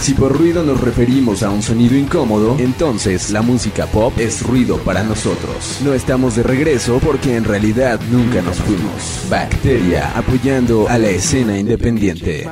Si 0.00 0.14
por 0.14 0.36
ruido 0.36 0.62
nos 0.62 0.80
referimos 0.80 1.42
a 1.42 1.50
un 1.50 1.62
sonido 1.62 1.96
incómodo, 1.96 2.56
entonces 2.58 3.30
la 3.30 3.42
música 3.42 3.86
pop 3.86 4.12
es 4.18 4.42
ruido 4.42 4.78
para 4.78 5.02
nosotros. 5.02 5.80
No 5.82 5.94
estamos 5.94 6.36
de 6.36 6.42
regreso 6.42 7.00
porque 7.02 7.36
en 7.36 7.44
realidad 7.44 8.00
nunca 8.10 8.42
nos 8.42 8.56
fuimos. 8.58 9.26
Bacteria 9.28 10.16
apoyando 10.16 10.88
a 10.88 10.98
la 10.98 11.08
escena 11.08 11.58
independiente. 11.58 12.46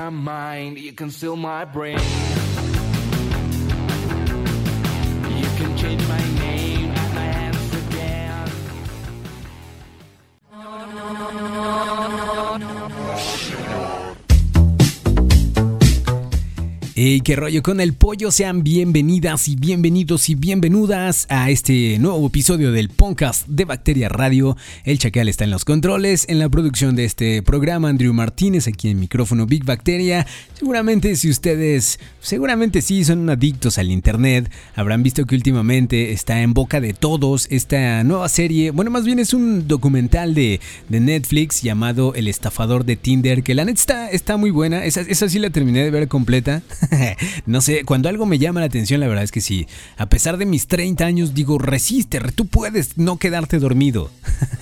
Hey, 17.06 17.20
qué 17.20 17.36
rollo 17.36 17.62
con 17.62 17.82
el 17.82 17.92
pollo, 17.92 18.30
sean 18.30 18.62
bienvenidas 18.62 19.46
y 19.48 19.56
bienvenidos 19.56 20.30
y 20.30 20.36
bienvenidas 20.36 21.26
a 21.28 21.50
este 21.50 21.98
nuevo 21.98 22.26
episodio 22.28 22.72
del 22.72 22.88
podcast 22.88 23.46
de 23.46 23.66
Bacteria 23.66 24.08
Radio. 24.08 24.56
El 24.84 24.98
Chacal 24.98 25.28
está 25.28 25.44
en 25.44 25.50
los 25.50 25.66
controles, 25.66 26.24
en 26.30 26.38
la 26.38 26.48
producción 26.48 26.96
de 26.96 27.04
este 27.04 27.42
programa, 27.42 27.90
Andrew 27.90 28.14
Martínez 28.14 28.68
aquí 28.68 28.88
en 28.88 29.00
micrófono 29.00 29.44
Big 29.44 29.66
Bacteria. 29.66 30.26
Seguramente 30.54 31.14
si 31.16 31.28
ustedes, 31.28 32.00
seguramente 32.20 32.80
sí 32.80 33.04
son 33.04 33.28
adictos 33.28 33.76
al 33.76 33.90
internet, 33.90 34.50
habrán 34.74 35.02
visto 35.02 35.26
que 35.26 35.34
últimamente 35.34 36.10
está 36.12 36.40
en 36.40 36.54
boca 36.54 36.80
de 36.80 36.94
todos 36.94 37.48
esta 37.50 38.02
nueva 38.02 38.30
serie, 38.30 38.70
bueno 38.70 38.90
más 38.90 39.04
bien 39.04 39.18
es 39.18 39.34
un 39.34 39.68
documental 39.68 40.32
de, 40.32 40.58
de 40.88 41.00
Netflix 41.00 41.60
llamado 41.60 42.14
El 42.14 42.28
estafador 42.28 42.86
de 42.86 42.96
Tinder, 42.96 43.42
que 43.42 43.54
la 43.54 43.66
net 43.66 43.76
está, 43.76 44.08
está 44.08 44.38
muy 44.38 44.50
buena, 44.50 44.86
esa, 44.86 45.02
esa 45.02 45.28
sí 45.28 45.38
la 45.38 45.50
terminé 45.50 45.84
de 45.84 45.90
ver 45.90 46.08
completa. 46.08 46.62
no 47.46 47.60
sé, 47.60 47.84
cuando 47.84 48.08
algo 48.08 48.26
me 48.26 48.38
llama 48.38 48.60
la 48.60 48.66
atención, 48.66 49.00
la 49.00 49.08
verdad 49.08 49.24
es 49.24 49.32
que 49.32 49.40
sí. 49.40 49.66
A 49.96 50.08
pesar 50.08 50.36
de 50.36 50.46
mis 50.46 50.66
30 50.66 51.04
años, 51.04 51.34
digo, 51.34 51.58
resiste, 51.58 52.20
tú 52.34 52.46
puedes 52.46 52.98
no 52.98 53.18
quedarte 53.18 53.58
dormido. 53.58 54.10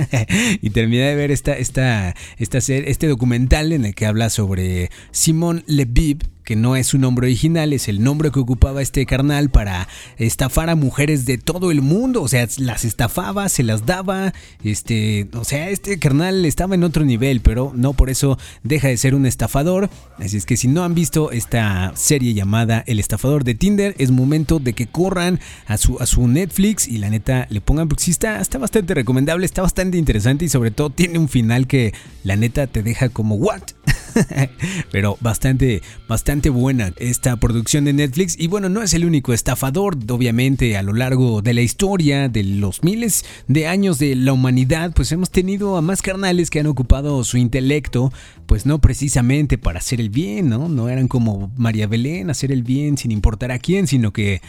y 0.60 0.70
terminé 0.70 1.04
de 1.04 1.14
ver 1.14 1.30
esta, 1.30 1.56
esta, 1.56 2.14
esta, 2.38 2.58
este 2.58 3.06
documental 3.06 3.72
en 3.72 3.84
el 3.84 3.94
que 3.94 4.06
habla 4.06 4.30
sobre 4.30 4.90
Simon 5.10 5.64
Levib, 5.66 6.31
que 6.44 6.56
no 6.56 6.76
es 6.76 6.88
su 6.88 6.98
nombre 6.98 7.26
original, 7.26 7.72
es 7.72 7.88
el 7.88 8.02
nombre 8.02 8.30
que 8.30 8.40
ocupaba 8.40 8.82
este 8.82 9.06
carnal 9.06 9.50
para 9.50 9.88
estafar 10.16 10.70
a 10.70 10.74
mujeres 10.74 11.26
de 11.26 11.38
todo 11.38 11.70
el 11.70 11.82
mundo, 11.82 12.22
o 12.22 12.28
sea, 12.28 12.46
las 12.58 12.84
estafaba, 12.84 13.48
se 13.48 13.62
las 13.62 13.86
daba, 13.86 14.32
este, 14.64 15.28
o 15.34 15.44
sea, 15.44 15.70
este 15.70 15.98
carnal 15.98 16.44
estaba 16.44 16.74
en 16.74 16.84
otro 16.84 17.04
nivel, 17.04 17.40
pero 17.40 17.72
no 17.74 17.92
por 17.92 18.10
eso 18.10 18.38
deja 18.62 18.88
de 18.88 18.96
ser 18.96 19.14
un 19.14 19.26
estafador, 19.26 19.90
así 20.18 20.36
es 20.36 20.46
que 20.46 20.56
si 20.56 20.68
no 20.68 20.84
han 20.84 20.94
visto 20.94 21.30
esta 21.32 21.92
serie 21.94 22.34
llamada 22.34 22.82
El 22.86 22.98
estafador 22.98 23.44
de 23.44 23.54
Tinder, 23.54 23.94
es 23.98 24.10
momento 24.10 24.58
de 24.58 24.72
que 24.72 24.86
corran 24.86 25.40
a 25.66 25.76
su, 25.76 25.98
a 26.00 26.06
su 26.06 26.26
Netflix 26.28 26.88
y 26.88 26.98
la 26.98 27.10
neta 27.10 27.46
le 27.50 27.60
pongan, 27.60 27.88
porque 27.88 28.04
sí 28.04 28.10
está, 28.10 28.40
está 28.40 28.58
bastante 28.58 28.94
recomendable, 28.94 29.46
está 29.46 29.62
bastante 29.62 29.98
interesante 29.98 30.44
y 30.44 30.48
sobre 30.48 30.70
todo 30.70 30.90
tiene 30.90 31.18
un 31.18 31.28
final 31.28 31.66
que 31.66 31.94
la 32.24 32.36
neta 32.36 32.66
te 32.66 32.82
deja 32.82 33.08
como, 33.08 33.36
¿what? 33.36 33.62
Pero 34.92 35.16
bastante, 35.20 35.82
bastante 36.08 36.50
buena 36.50 36.92
esta 36.98 37.36
producción 37.36 37.84
de 37.84 37.92
Netflix. 37.92 38.38
Y 38.38 38.46
bueno, 38.46 38.68
no 38.68 38.82
es 38.82 38.94
el 38.94 39.04
único 39.04 39.32
estafador, 39.32 39.96
obviamente, 40.08 40.76
a 40.76 40.82
lo 40.82 40.92
largo 40.92 41.42
de 41.42 41.54
la 41.54 41.62
historia 41.62 42.28
de 42.28 42.44
los 42.44 42.82
miles 42.82 43.24
de 43.48 43.66
años 43.66 43.98
de 43.98 44.14
la 44.14 44.32
humanidad, 44.32 44.92
pues 44.94 45.12
hemos 45.12 45.30
tenido 45.30 45.76
a 45.76 45.82
más 45.82 46.02
carnales 46.02 46.50
que 46.50 46.60
han 46.60 46.66
ocupado 46.66 47.24
su 47.24 47.36
intelecto, 47.38 48.12
pues 48.52 48.66
no 48.66 48.82
precisamente 48.82 49.56
para 49.56 49.78
hacer 49.78 49.98
el 49.98 50.10
bien, 50.10 50.50
¿no? 50.50 50.68
No 50.68 50.90
eran 50.90 51.08
como 51.08 51.50
María 51.56 51.86
Belén, 51.86 52.28
hacer 52.28 52.52
el 52.52 52.62
bien 52.62 52.98
sin 52.98 53.10
importar 53.10 53.50
a 53.50 53.58
quién, 53.58 53.86
sino 53.86 54.12
que 54.12 54.42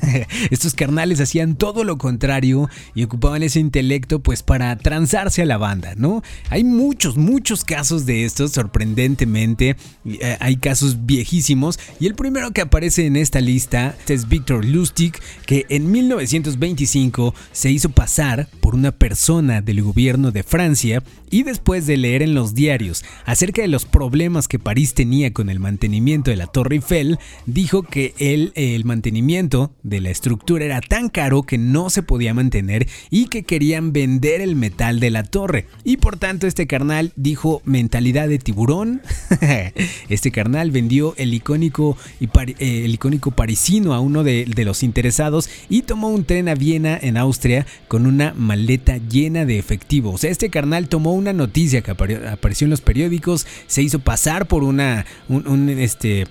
estos 0.50 0.74
carnales 0.74 1.22
hacían 1.22 1.56
todo 1.56 1.82
lo 1.82 1.96
contrario 1.96 2.68
y 2.94 3.02
ocupaban 3.02 3.42
ese 3.42 3.58
intelecto 3.58 4.20
pues 4.20 4.42
para 4.42 4.76
transarse 4.76 5.40
a 5.40 5.46
la 5.46 5.56
banda, 5.56 5.94
¿no? 5.96 6.22
Hay 6.50 6.64
muchos, 6.64 7.16
muchos 7.16 7.64
casos 7.64 8.04
de 8.04 8.26
estos 8.26 8.52
sorprendentes 8.52 9.06
evidentemente 9.06 9.76
eh, 10.04 10.36
hay 10.40 10.56
casos 10.56 11.06
viejísimos 11.06 11.78
y 12.00 12.06
el 12.06 12.14
primero 12.14 12.50
que 12.50 12.60
aparece 12.60 13.06
en 13.06 13.16
esta 13.16 13.40
lista 13.40 13.96
es 14.08 14.28
Víctor 14.28 14.64
Lustig 14.64 15.14
que 15.46 15.64
en 15.68 15.90
1925 15.90 17.34
se 17.52 17.70
hizo 17.70 17.88
pasar 17.90 18.48
por 18.60 18.74
una 18.74 18.92
persona 18.92 19.62
del 19.62 19.82
gobierno 19.82 20.32
de 20.32 20.42
Francia 20.42 21.02
y 21.30 21.42
después 21.42 21.86
de 21.86 21.96
leer 21.96 22.22
en 22.22 22.34
los 22.34 22.54
diarios 22.54 23.04
acerca 23.24 23.45
de 23.52 23.68
los 23.68 23.84
problemas 23.84 24.48
que 24.48 24.58
París 24.58 24.94
tenía 24.94 25.32
con 25.32 25.50
el 25.50 25.60
mantenimiento 25.60 26.30
de 26.30 26.36
la 26.36 26.46
Torre 26.46 26.76
Eiffel, 26.76 27.18
dijo 27.46 27.82
que 27.82 28.14
el, 28.18 28.84
mantenimiento 28.84 29.72
de 29.82 30.00
la 30.00 30.10
estructura 30.10 30.64
era 30.64 30.80
tan 30.80 31.08
caro 31.08 31.42
que 31.42 31.58
no 31.58 31.90
se 31.90 32.02
podía 32.02 32.34
mantener 32.34 32.88
y 33.10 33.26
que 33.26 33.44
querían 33.44 33.92
vender 33.92 34.40
el 34.40 34.56
metal 34.56 35.00
de 35.00 35.10
la 35.10 35.22
torre. 35.22 35.66
Y 35.84 35.96
por 35.96 36.18
tanto 36.18 36.46
este 36.46 36.66
carnal 36.66 37.12
dijo 37.16 37.62
mentalidad 37.64 38.28
de 38.28 38.38
tiburón. 38.38 39.02
este 40.08 40.30
carnal 40.30 40.70
vendió 40.70 41.14
el 41.16 41.34
icónico, 41.34 41.96
eh, 42.20 42.82
el 42.84 42.94
icónico 42.94 43.30
parisino 43.30 43.94
a 43.94 44.00
uno 44.00 44.24
de, 44.24 44.44
de 44.44 44.64
los 44.64 44.82
interesados 44.82 45.48
y 45.68 45.82
tomó 45.82 46.08
un 46.08 46.24
tren 46.24 46.48
a 46.48 46.54
Viena 46.54 46.98
en 47.00 47.16
Austria 47.16 47.66
con 47.88 48.06
una 48.06 48.34
maleta 48.34 48.98
llena 48.98 49.44
de 49.44 49.58
efectivo. 49.58 50.12
O 50.12 50.18
sea, 50.18 50.30
este 50.30 50.50
carnal 50.50 50.88
tomó 50.88 51.12
una 51.12 51.32
noticia 51.32 51.82
que 51.82 51.90
apareció 51.90 52.66
en 52.66 52.70
los 52.70 52.80
periódicos, 52.80 53.25
se 53.66 53.82
hizo 53.82 53.98
pasar 53.98 54.46
por 54.46 54.64
una, 54.64 55.06
un, 55.28 55.68
este, 55.68 56.26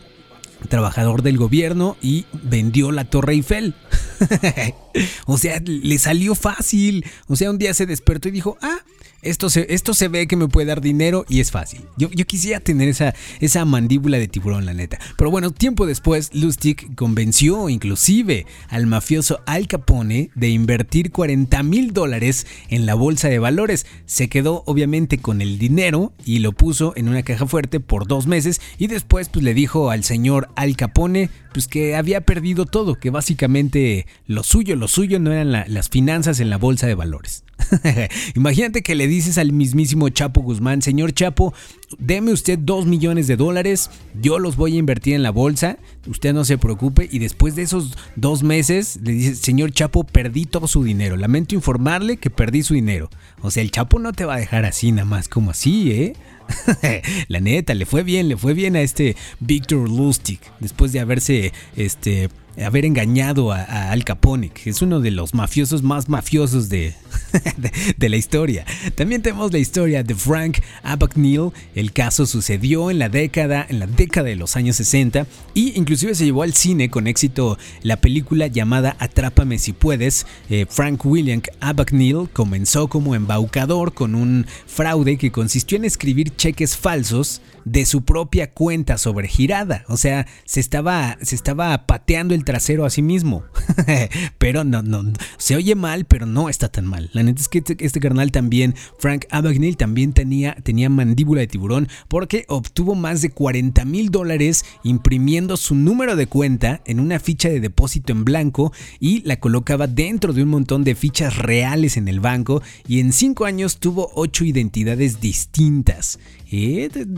trabajador 0.69 1.21
del 1.21 1.37
gobierno 1.37 1.97
y 2.01 2.25
vendió 2.31 2.91
la 2.91 3.05
Torre 3.05 3.33
Eiffel. 3.33 3.75
o 5.25 5.37
sea, 5.37 5.61
le 5.65 5.97
salió 5.99 6.35
fácil. 6.35 7.05
O 7.27 7.35
sea, 7.35 7.49
un 7.49 7.57
día 7.57 7.73
se 7.73 7.85
despertó 7.85 8.29
y 8.29 8.31
dijo, 8.31 8.57
ah, 8.61 8.79
esto 9.25 9.49
se, 9.49 9.65
esto 9.73 9.93
se 9.93 10.07
ve 10.07 10.27
que 10.27 10.35
me 10.35 10.47
puede 10.47 10.67
dar 10.67 10.81
dinero 10.81 11.25
y 11.27 11.39
es 11.39 11.51
fácil. 11.51 11.81
Yo, 11.97 12.09
yo 12.11 12.25
quisiera 12.25 12.59
tener 12.59 12.87
esa, 12.87 13.13
esa 13.39 13.65
mandíbula 13.65 14.17
de 14.17 14.27
tiburón, 14.27 14.65
la 14.65 14.73
neta. 14.73 14.99
Pero 15.17 15.31
bueno, 15.31 15.51
tiempo 15.51 15.85
después, 15.85 16.29
Lustig 16.33 16.95
convenció 16.95 17.69
inclusive 17.69 18.45
al 18.69 18.87
mafioso 18.87 19.41
Al 19.45 19.67
Capone 19.67 20.29
de 20.35 20.49
invertir 20.49 21.11
40 21.11 21.63
mil 21.63 21.93
dólares 21.93 22.45
en 22.69 22.85
la 22.85 22.95
bolsa 22.95 23.27
de 23.27 23.39
valores. 23.39 23.85
Se 24.05 24.29
quedó 24.29 24.63
obviamente 24.65 25.17
con 25.17 25.41
el 25.41 25.57
dinero 25.57 26.13
y 26.23 26.39
lo 26.39 26.51
puso 26.51 26.93
en 26.95 27.09
una 27.09 27.23
caja 27.23 27.47
fuerte 27.47 27.79
por 27.79 28.07
dos 28.07 28.27
meses 28.27 28.61
y 28.77 28.87
después 28.87 29.29
pues 29.29 29.43
le 29.43 29.53
dijo 29.53 29.89
al 29.89 30.03
señor 30.03 30.49
Al 30.55 30.75
Capone 30.75 31.29
pues 31.55 31.69
que 31.69 31.95
había 31.95 32.19
perdido 32.19 32.65
todo, 32.65 32.95
que 32.95 33.09
básicamente 33.11 34.07
lo 34.27 34.43
suyo, 34.43 34.75
lo 34.75 34.89
suyo 34.89 35.19
no 35.19 35.31
eran 35.31 35.51
las 35.51 35.87
finanzas 35.87 36.41
en 36.41 36.49
la 36.49 36.57
bolsa 36.57 36.85
de 36.85 36.95
valores. 36.95 37.44
Imagínate 38.35 38.81
que 38.81 38.95
le 38.95 39.07
dices 39.07 39.37
al 39.37 39.51
mismísimo 39.51 40.09
Chapo 40.09 40.41
Guzmán, 40.41 40.81
señor 40.81 41.13
Chapo, 41.13 41.53
deme 41.97 42.31
usted 42.31 42.59
dos 42.59 42.85
millones 42.85 43.27
de 43.27 43.37
dólares, 43.37 43.89
yo 44.21 44.39
los 44.39 44.55
voy 44.55 44.75
a 44.75 44.79
invertir 44.79 45.13
en 45.13 45.23
la 45.23 45.31
bolsa, 45.31 45.77
usted 46.07 46.33
no 46.33 46.45
se 46.45 46.57
preocupe 46.57 47.07
y 47.11 47.19
después 47.19 47.55
de 47.55 47.63
esos 47.63 47.97
dos 48.15 48.43
meses 48.43 48.99
le 49.01 49.13
dices, 49.13 49.39
señor 49.39 49.71
Chapo, 49.71 50.03
perdí 50.03 50.45
todo 50.45 50.67
su 50.67 50.83
dinero, 50.83 51.17
lamento 51.17 51.55
informarle 51.55 52.17
que 52.17 52.29
perdí 52.29 52.63
su 52.63 52.73
dinero. 52.73 53.09
O 53.41 53.51
sea, 53.51 53.63
el 53.63 53.71
Chapo 53.71 53.99
no 53.99 54.13
te 54.13 54.25
va 54.25 54.35
a 54.35 54.39
dejar 54.39 54.65
así 54.65 54.91
nada 54.91 55.05
más 55.05 55.27
como 55.27 55.51
así, 55.51 55.91
¿eh? 55.91 56.13
la 57.27 57.39
neta, 57.39 57.73
le 57.73 57.85
fue 57.85 58.03
bien, 58.03 58.29
le 58.29 58.37
fue 58.37 58.53
bien 58.53 58.75
a 58.75 58.81
este 58.81 59.15
Victor 59.39 59.89
Lustig 59.89 60.39
después 60.59 60.91
de 60.91 60.99
haberse 60.99 61.53
este 61.75 62.29
haber 62.63 62.85
engañado 62.85 63.51
a, 63.51 63.91
Al 63.91 64.05
Capone, 64.05 64.49
que 64.49 64.69
es 64.69 64.81
uno 64.81 64.99
de 64.99 65.11
los 65.11 65.33
mafiosos 65.33 65.83
más 65.83 66.07
mafiosos 66.07 66.69
de, 66.69 66.93
de, 67.97 68.09
la 68.09 68.17
historia. 68.17 68.65
También 68.95 69.21
tenemos 69.21 69.51
la 69.51 69.59
historia 69.59 70.03
de 70.03 70.15
Frank 70.15 70.59
Abagnale. 70.83 71.51
El 71.73 71.91
caso 71.91 72.25
sucedió 72.25 72.91
en 72.91 72.99
la 72.99 73.09
década, 73.09 73.65
en 73.67 73.79
la 73.79 73.87
década 73.87 74.27
de 74.27 74.35
los 74.35 74.55
años 74.55 74.75
60 74.77 75.25
y 75.53 75.77
inclusive 75.77 76.15
se 76.15 76.25
llevó 76.25 76.43
al 76.43 76.53
cine 76.53 76.89
con 76.89 77.07
éxito 77.07 77.57
la 77.81 77.97
película 77.97 78.47
llamada 78.47 78.95
Atrápame 78.99 79.59
si 79.59 79.73
puedes. 79.73 80.25
Eh, 80.49 80.65
Frank 80.69 81.05
William 81.05 81.41
Abagnale 81.59 82.27
comenzó 82.31 82.87
como 82.87 83.15
embaucador 83.15 83.93
con 83.93 84.15
un 84.15 84.45
fraude 84.67 85.17
que 85.17 85.31
consistió 85.31 85.77
en 85.77 85.85
escribir 85.85 86.35
cheques 86.35 86.77
falsos 86.77 87.41
de 87.65 87.85
su 87.85 88.03
propia 88.03 88.51
cuenta 88.51 88.97
sobregirada. 88.97 89.83
O 89.87 89.97
sea, 89.97 90.27
se 90.45 90.59
estaba, 90.59 91.17
se 91.21 91.35
estaba 91.35 91.85
pateando 91.85 92.33
el 92.33 92.45
trasero 92.45 92.85
a 92.85 92.89
sí 92.89 93.01
mismo. 93.01 93.43
pero 94.37 94.63
no, 94.63 94.81
no, 94.81 95.03
se 95.37 95.55
oye 95.55 95.75
mal, 95.75 96.05
pero 96.05 96.25
no 96.25 96.47
está 96.47 96.69
tan 96.69 96.85
mal. 96.85 97.09
La 97.13 97.23
neta 97.23 97.41
es 97.41 97.49
que 97.49 97.57
este, 97.57 97.75
este 97.79 97.99
carnal 97.99 98.31
también, 98.31 98.75
Frank 98.99 99.25
Abagnale, 99.31 99.75
también 99.75 100.13
tenía, 100.13 100.55
tenía 100.63 100.89
mandíbula 100.89 101.41
de 101.41 101.47
tiburón 101.47 101.89
porque 102.07 102.45
obtuvo 102.47 102.95
más 102.95 103.21
de 103.21 103.31
40 103.31 103.83
mil 103.85 104.11
dólares 104.11 104.63
imprimiendo 104.83 105.57
su 105.57 105.75
número 105.75 106.15
de 106.15 106.27
cuenta 106.27 106.81
en 106.85 106.99
una 106.99 107.19
ficha 107.19 107.49
de 107.49 107.59
depósito 107.59 108.13
en 108.13 108.25
blanco 108.25 108.71
y 108.99 109.21
la 109.21 109.39
colocaba 109.39 109.87
dentro 109.87 110.33
de 110.33 110.43
un 110.43 110.49
montón 110.49 110.83
de 110.83 110.95
fichas 110.95 111.37
reales 111.37 111.97
en 111.97 112.07
el 112.07 112.19
banco 112.19 112.61
y 112.87 112.99
en 112.99 113.11
cinco 113.11 113.45
años 113.45 113.77
tuvo 113.79 114.11
ocho 114.13 114.45
identidades 114.45 115.19
distintas. 115.19 116.19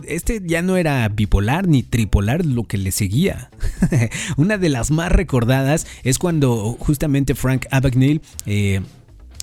Este 0.07 0.41
ya 0.45 0.61
no 0.61 0.77
era 0.77 1.07
bipolar 1.09 1.67
ni 1.67 1.83
tripolar 1.83 2.45
lo 2.45 2.63
que 2.63 2.77
le 2.77 2.91
seguía. 2.91 3.49
Una 4.37 4.57
de 4.57 4.69
las 4.69 4.91
más 4.91 5.11
recordadas 5.11 5.87
es 6.03 6.17
cuando 6.19 6.75
justamente 6.79 7.35
Frank 7.35 7.65
Abagnale 7.71 8.21
eh, 8.45 8.81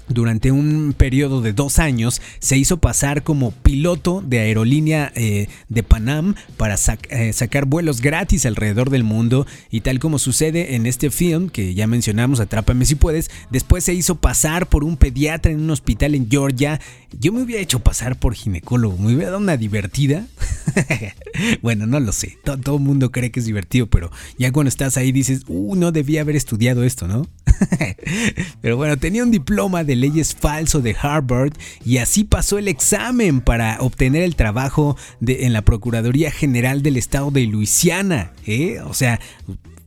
durante 0.09 0.51
un 0.51 0.95
periodo 0.97 1.41
de 1.41 1.53
dos 1.53 1.79
años 1.79 2.21
se 2.39 2.57
hizo 2.57 2.79
pasar 2.79 3.23
como 3.23 3.53
piloto 3.53 4.23
de 4.25 4.41
aerolínea 4.41 5.13
eh, 5.15 5.49
de 5.69 5.83
Panam 5.83 6.35
para 6.57 6.77
eh, 7.11 7.33
sacar 7.33 7.67
vuelos 7.67 8.01
gratis 8.01 8.47
alrededor 8.47 8.91
del 8.91 9.05
mundo 9.05 9.47
y 9.71 9.81
tal 9.81 9.99
como 9.99 10.19
sucede 10.19 10.75
en 10.75 10.87
este 10.87 11.11
film 11.11 11.49
que 11.49 11.75
ya 11.75 11.87
mencionamos, 11.87 12.41
Atrápame 12.41 12.85
si 12.85 12.95
puedes, 12.95 13.31
después 13.51 13.85
se 13.85 13.95
hizo 13.95 14.17
pasar 14.17 14.69
por 14.69 14.85
un 14.85 14.97
pediatra 14.97 15.53
en 15.53 15.61
un 15.61 15.71
hospital 15.71 16.15
en 16.15 16.29
Georgia. 16.31 16.81
Yo 17.19 17.33
me 17.33 17.43
hubiera 17.43 17.63
hecho 17.63 17.81
pasar 17.81 18.19
por 18.19 18.35
ginecólogo, 18.35 18.97
me 18.99 19.15
hubiera 19.15 19.31
dado 19.31 19.39
una 19.39 19.57
divertida. 19.57 20.27
bueno, 21.63 21.87
no 21.87 22.01
lo 22.01 22.13
sé, 22.13 22.39
todo, 22.45 22.77
el 22.77 22.83
mundo 22.83 23.13
cree 23.13 23.31
que 23.31 23.41
es 23.41 23.47
divertido, 23.47 23.87
pero 23.87 24.11
ya 24.39 24.53
cuando 24.53 24.69
estás 24.69 24.97
ahí 24.97 25.13
dices, 25.13 25.43
uh, 25.49 25.77
no 25.77 25.93
debía 25.93 26.23
haber 26.23 26.37
estudiado 26.37 26.85
esto, 26.85 27.07
¿no? 27.07 27.27
pero 28.61 28.77
bueno, 28.77 28.97
tenía 28.97 29.23
un 29.23 29.31
diploma 29.31 29.85
de 29.85 29.97
leyes 29.97 30.35
falso 30.35 30.81
de 30.81 30.97
Harvard 31.01 31.53
y 31.85 31.99
así 31.99 32.25
pasó 32.25 32.59
el 32.59 32.69
examen 32.69 33.41
para 33.41 33.79
obtener 33.81 34.23
el 34.23 34.37
trabajo 34.37 34.97
de, 35.21 35.45
en 35.47 35.53
la 35.53 35.63
Procuraduría 35.63 36.31
General 36.31 36.83
del 36.83 36.97
Estado 36.97 37.31
de 37.31 37.47
Luisiana. 37.47 38.33
¿eh? 38.47 38.81
O 38.81 38.95
sea, 38.95 39.21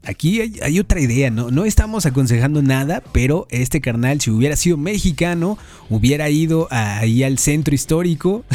aquí 0.07 0.39
hay, 0.61 0.79
otra 0.79 1.01
idea, 1.01 1.29
¿no? 1.29 1.51
No 1.51 1.65
estamos 1.65 2.05
aconsejando 2.05 2.61
nada, 2.61 3.03
pero 3.11 3.45
este 3.49 3.81
carnal, 3.81 4.21
si 4.21 4.31
hubiera 4.31 4.55
sido 4.55 4.77
mexicano, 4.77 5.57
hubiera 5.89 6.29
ido 6.29 6.67
ahí 6.71 7.23
al 7.23 7.37
centro 7.37 7.75
histórico, 7.75 8.45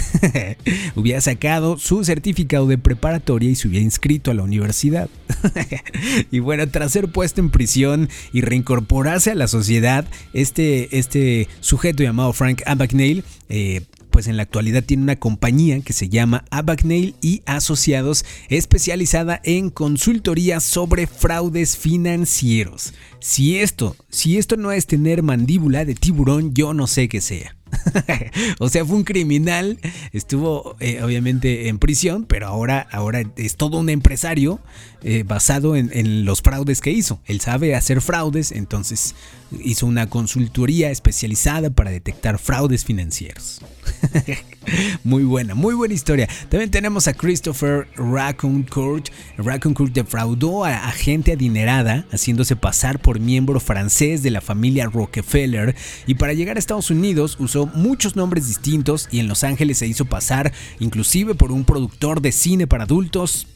hubiera 0.96 1.20
sacado 1.20 1.78
su 1.78 2.04
certificado 2.04 2.66
de 2.66 2.78
preparatoria 2.78 3.50
y 3.50 3.54
se 3.54 3.68
hubiera 3.68 3.84
inscrito 3.84 4.30
a 4.30 4.34
la 4.34 4.42
universidad. 4.42 5.08
y 6.30 6.38
bueno, 6.38 6.66
tras 6.68 6.92
ser 6.92 7.08
puesto 7.08 7.40
en 7.40 7.50
prisión 7.50 8.08
y 8.32 8.40
reincorporarse 8.40 9.30
a 9.30 9.34
la 9.34 9.46
sociedad, 9.46 10.06
este, 10.32 10.98
este 10.98 11.48
sujeto 11.60 12.02
llamado 12.02 12.32
Frank 12.32 12.62
Abagnale 12.64 13.24
eh, 13.48 13.82
pues 14.12 14.28
en 14.28 14.36
la 14.36 14.44
actualidad 14.44 14.84
tiene 14.84 15.02
una 15.02 15.16
compañía 15.16 15.80
que 15.80 15.92
se 15.92 16.08
llama 16.08 16.44
Abagnale 16.50 17.14
y 17.20 17.42
Asociados, 17.46 18.24
especializada 18.48 19.40
en 19.42 19.70
consultoría 19.70 20.60
sobre 20.60 21.08
fraudes 21.08 21.76
financieros. 21.76 22.94
Si 23.18 23.58
esto, 23.58 23.96
si 24.10 24.38
esto 24.38 24.56
no 24.56 24.70
es 24.70 24.86
tener 24.86 25.24
mandíbula 25.24 25.84
de 25.84 25.96
tiburón, 25.96 26.54
yo 26.54 26.74
no 26.74 26.86
sé 26.86 27.08
qué 27.08 27.20
sea. 27.20 27.56
o 28.58 28.68
sea, 28.68 28.84
fue 28.84 28.96
un 28.96 29.04
criminal, 29.04 29.78
estuvo 30.12 30.76
eh, 30.80 31.02
obviamente 31.02 31.68
en 31.68 31.78
prisión, 31.78 32.24
pero 32.24 32.46
ahora, 32.46 32.86
ahora 32.90 33.22
es 33.36 33.56
todo 33.56 33.78
un 33.78 33.88
empresario 33.88 34.60
eh, 35.02 35.24
basado 35.26 35.74
en, 35.76 36.24
los 36.24 36.42
fraudes 36.42 36.80
que 36.80 36.90
hizo. 36.90 37.20
Él 37.26 37.40
sabe 37.40 37.74
hacer 37.74 38.00
fraudes, 38.00 38.52
entonces 38.52 39.14
hizo 39.64 39.86
una 39.86 40.08
consultoría 40.08 40.90
especializada 40.90 41.70
para 41.70 41.90
detectar 41.90 42.38
fraudes 42.38 42.84
financieros. 42.84 43.60
muy 45.04 45.24
buena, 45.24 45.54
muy 45.54 45.74
buena 45.74 45.94
historia. 45.94 46.28
También 46.48 46.70
tenemos 46.70 47.08
a 47.08 47.14
Christopher 47.14 47.88
Raccoon-Court. 47.96 49.08
Raccoon-Court 49.38 49.92
defraudó 49.92 50.64
a, 50.64 50.88
a 50.88 50.92
gente 50.92 51.32
adinerada, 51.32 52.06
haciéndose 52.10 52.56
pasar 52.56 53.00
por 53.00 53.20
miembro 53.20 53.60
francés 53.60 54.22
de 54.22 54.30
la 54.30 54.40
familia 54.40 54.86
Rockefeller. 54.86 55.74
Y 56.06 56.14
para 56.14 56.32
llegar 56.32 56.56
a 56.56 56.58
Estados 56.58 56.90
Unidos 56.90 57.36
usó 57.38 57.66
muchos 57.66 58.16
nombres 58.16 58.46
distintos 58.46 59.08
y 59.10 59.20
en 59.20 59.28
Los 59.28 59.44
Ángeles 59.44 59.78
se 59.78 59.86
hizo 59.86 60.04
pasar 60.04 60.52
inclusive 60.80 61.34
por 61.34 61.52
un 61.52 61.64
productor 61.64 62.20
de 62.20 62.32
cine 62.32 62.66
para 62.66 62.84
adultos, 62.84 63.46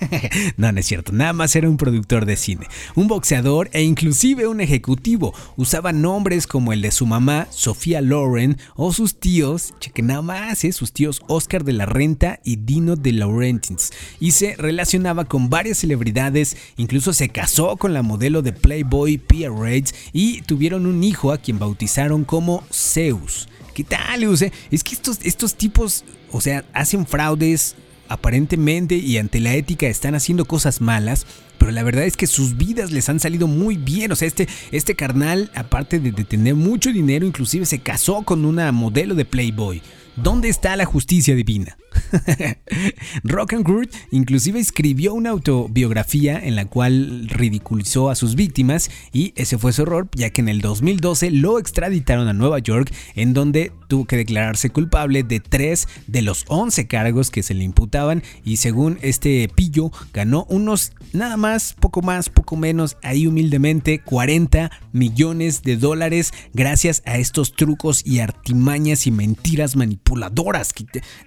no, 0.56 0.72
no 0.72 0.80
es 0.80 0.86
cierto, 0.86 1.12
nada 1.12 1.32
más 1.32 1.54
era 1.56 1.68
un 1.68 1.76
productor 1.76 2.26
de 2.26 2.36
cine, 2.36 2.66
un 2.94 3.08
boxeador 3.08 3.68
e 3.72 3.82
inclusive 3.82 4.46
un 4.46 4.60
ejecutivo. 4.60 5.34
Usaba 5.56 5.92
nombres 5.92 6.46
como 6.46 6.72
el 6.72 6.82
de 6.82 6.90
su 6.90 7.06
mamá, 7.06 7.46
Sofía 7.50 8.00
Loren, 8.00 8.58
o 8.76 8.92
sus 8.92 9.18
tíos, 9.18 9.74
cheque 9.80 10.02
nada 10.02 10.22
más, 10.22 10.64
¿eh? 10.64 10.72
sus 10.72 10.92
tíos 10.92 11.22
Oscar 11.28 11.64
de 11.64 11.72
la 11.72 11.86
Renta 11.86 12.40
y 12.44 12.56
Dino 12.56 12.96
de 12.96 13.12
Laurentins. 13.12 13.92
Y 14.20 14.32
se 14.32 14.56
relacionaba 14.56 15.24
con 15.24 15.50
varias 15.50 15.78
celebridades, 15.78 16.56
incluso 16.76 17.12
se 17.12 17.28
casó 17.28 17.76
con 17.76 17.92
la 17.92 18.02
modelo 18.02 18.42
de 18.42 18.52
Playboy 18.52 19.18
Pia 19.18 19.50
Raids 19.50 19.94
y 20.12 20.42
tuvieron 20.42 20.86
un 20.86 21.02
hijo 21.02 21.32
a 21.32 21.38
quien 21.38 21.58
bautizaron 21.58 22.24
como 22.24 22.64
Zeus. 22.72 23.48
¿Qué 23.74 23.84
tal, 23.84 24.26
Use? 24.26 24.52
Es 24.70 24.82
que 24.82 24.94
estos, 24.94 25.20
estos 25.22 25.54
tipos, 25.54 26.04
o 26.32 26.40
sea, 26.40 26.64
hacen 26.72 27.06
fraudes, 27.06 27.76
aparentemente 28.08 28.96
y 28.96 29.18
ante 29.18 29.40
la 29.40 29.54
ética 29.54 29.86
están 29.86 30.14
haciendo 30.14 30.44
cosas 30.44 30.80
malas, 30.80 31.26
pero 31.58 31.70
la 31.72 31.82
verdad 31.82 32.04
es 32.04 32.16
que 32.16 32.26
sus 32.26 32.56
vidas 32.56 32.90
les 32.90 33.08
han 33.08 33.20
salido 33.20 33.46
muy 33.46 33.76
bien. 33.76 34.12
O 34.12 34.16
sea, 34.16 34.28
este, 34.28 34.48
este 34.70 34.94
carnal, 34.94 35.50
aparte 35.54 36.00
de, 36.00 36.12
de 36.12 36.24
tener 36.24 36.54
mucho 36.54 36.92
dinero, 36.92 37.26
inclusive 37.26 37.66
se 37.66 37.80
casó 37.80 38.22
con 38.22 38.44
una 38.44 38.70
modelo 38.72 39.14
de 39.14 39.24
Playboy. 39.24 39.82
¿Dónde 40.16 40.48
está 40.48 40.74
la 40.76 40.84
justicia 40.84 41.34
divina? 41.34 41.76
Rock 43.24 43.54
and 43.54 43.64
Kurt 43.64 43.92
inclusive 44.10 44.58
escribió 44.58 45.14
una 45.14 45.30
autobiografía 45.30 46.38
en 46.38 46.56
la 46.56 46.66
cual 46.66 47.28
ridiculizó 47.28 48.10
a 48.10 48.14
sus 48.14 48.34
víctimas 48.34 48.90
y 49.12 49.32
ese 49.36 49.58
fue 49.58 49.72
su 49.72 49.82
error 49.82 50.08
ya 50.14 50.30
que 50.30 50.40
en 50.40 50.48
el 50.48 50.60
2012 50.60 51.30
lo 51.30 51.58
extraditaron 51.58 52.28
a 52.28 52.32
Nueva 52.32 52.58
York 52.58 52.92
en 53.14 53.34
donde 53.34 53.72
tuvo 53.88 54.06
que 54.06 54.16
declararse 54.16 54.70
culpable 54.70 55.22
de 55.22 55.40
tres 55.40 55.88
de 56.06 56.22
los 56.22 56.44
11 56.48 56.86
cargos 56.86 57.30
que 57.30 57.42
se 57.42 57.54
le 57.54 57.64
imputaban 57.64 58.22
y 58.44 58.58
según 58.58 58.98
este 59.02 59.48
pillo 59.54 59.90
ganó 60.12 60.46
unos 60.48 60.92
nada 61.12 61.36
más, 61.36 61.74
poco 61.74 62.02
más, 62.02 62.28
poco 62.28 62.56
menos, 62.56 62.96
ahí 63.02 63.26
humildemente 63.26 64.00
40 64.00 64.70
millones 64.92 65.62
de 65.62 65.76
dólares 65.76 66.32
gracias 66.52 67.02
a 67.06 67.18
estos 67.18 67.54
trucos 67.54 68.04
y 68.04 68.20
artimañas 68.20 69.06
y 69.06 69.10
mentiras 69.10 69.76
manipuladoras. 69.76 70.72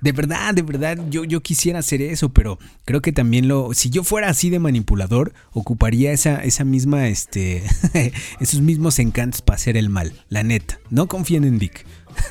De 0.01 0.11
verdad, 0.11 0.50
de 0.53 0.61
verdad, 0.61 0.97
yo, 1.09 1.23
yo 1.23 1.41
quisiera 1.41 1.79
hacer 1.79 2.01
eso, 2.01 2.29
pero 2.29 2.59
creo 2.85 3.01
que 3.01 3.11
también 3.11 3.47
lo, 3.47 3.73
si 3.73 3.89
yo 3.89 4.03
fuera 4.03 4.29
así 4.29 4.49
de 4.49 4.59
manipulador, 4.59 5.33
ocuparía 5.51 6.11
esa, 6.11 6.43
esa 6.43 6.63
misma, 6.63 7.07
este, 7.07 7.63
esos 8.39 8.61
mismos 8.61 8.99
encantos 8.99 9.41
para 9.41 9.55
hacer 9.55 9.77
el 9.77 9.89
mal, 9.89 10.13
la 10.29 10.43
neta. 10.43 10.79
No 10.89 11.07
confíen 11.07 11.43
en 11.43 11.59
Dick. 11.59 11.85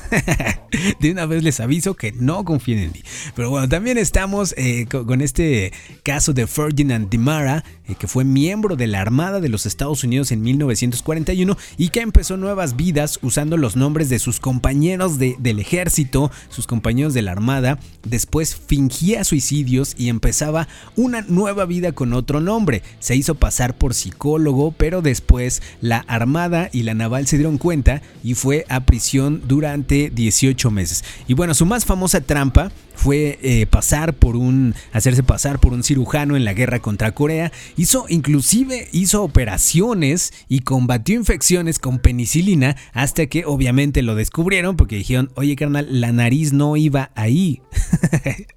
de 0.99 1.11
una 1.11 1.25
vez 1.25 1.43
les 1.43 1.59
aviso 1.59 1.95
que 1.95 2.11
no 2.11 2.43
confíen 2.45 2.79
en 2.79 2.91
mí. 2.91 3.01
Pero 3.35 3.49
bueno, 3.49 3.67
también 3.67 3.97
estamos 3.97 4.53
eh, 4.57 4.85
con, 4.87 5.21
este 5.21 5.73
caso 6.03 6.33
de 6.33 6.47
Ferdinand 6.47 7.09
Dimara, 7.09 7.63
eh, 7.87 7.95
que 7.97 8.07
fue 8.07 8.23
miembro 8.23 8.75
de 8.75 8.87
la 8.87 9.01
Armada 9.01 9.39
de 9.39 9.49
los 9.49 9.65
Estados 9.65 10.03
Unidos 10.03 10.31
en 10.31 10.41
1941 10.41 11.57
y 11.77 11.89
que 11.89 12.01
empezó 12.01 12.37
nuevas 12.37 12.75
vidas 12.75 13.19
usando 13.21 13.57
los 13.57 13.75
nombres 13.75 14.09
de 14.09 14.19
sus 14.19 14.39
compañeros 14.39 15.17
del 15.17 15.59
ejército, 15.59 16.31
sus 16.49 16.67
compañeros 16.67 17.13
de 17.13 17.21
la 17.21 17.31
Armada. 17.31 17.79
Después 18.03 18.55
fingía 18.55 19.23
suicidios 19.23 19.95
y 19.97 20.09
empezaba 20.09 20.67
una 20.95 21.21
nueva 21.21 21.65
vida 21.65 21.91
con 21.91 22.13
otro 22.13 22.39
nombre. 22.39 22.83
Se 22.99 23.15
hizo 23.15 23.35
pasar 23.35 23.77
por 23.77 23.93
psicólogo, 23.93 24.71
pero 24.71 25.01
después 25.01 25.61
la 25.81 25.99
Armada 26.07 26.69
y 26.71 26.83
la 26.83 26.93
Naval 26.93 27.27
se 27.27 27.37
dieron 27.37 27.57
cuenta 27.57 28.01
y 28.23 28.35
fue 28.35 28.65
a 28.69 28.81
prisión 28.81 29.41
durante 29.47 29.70
18 29.77 30.71
meses. 30.71 31.03
Y 31.27 31.33
bueno, 31.33 31.53
su 31.53 31.65
más 31.65 31.85
famosa 31.85 32.21
trampa 32.21 32.71
fue 32.93 33.39
eh, 33.41 33.65
pasar 33.65 34.13
por 34.13 34.35
un, 34.35 34.75
hacerse 34.93 35.23
pasar 35.23 35.59
por 35.59 35.73
un 35.73 35.83
cirujano 35.83 36.35
en 36.35 36.45
la 36.45 36.53
guerra 36.53 36.79
contra 36.79 37.13
Corea. 37.13 37.51
Hizo, 37.75 38.05
inclusive, 38.09 38.89
hizo 38.91 39.23
operaciones 39.23 40.33
y 40.47 40.59
combatió 40.59 41.15
infecciones 41.15 41.79
con 41.79 41.99
penicilina 41.99 42.75
hasta 42.93 43.25
que 43.25 43.45
obviamente 43.45 44.03
lo 44.03 44.15
descubrieron 44.15 44.75
porque 44.75 44.97
dijeron, 44.97 45.31
oye 45.35 45.55
carnal, 45.55 45.87
la 45.89 46.11
nariz 46.11 46.53
no 46.53 46.77
iba 46.77 47.11
ahí. 47.15 47.61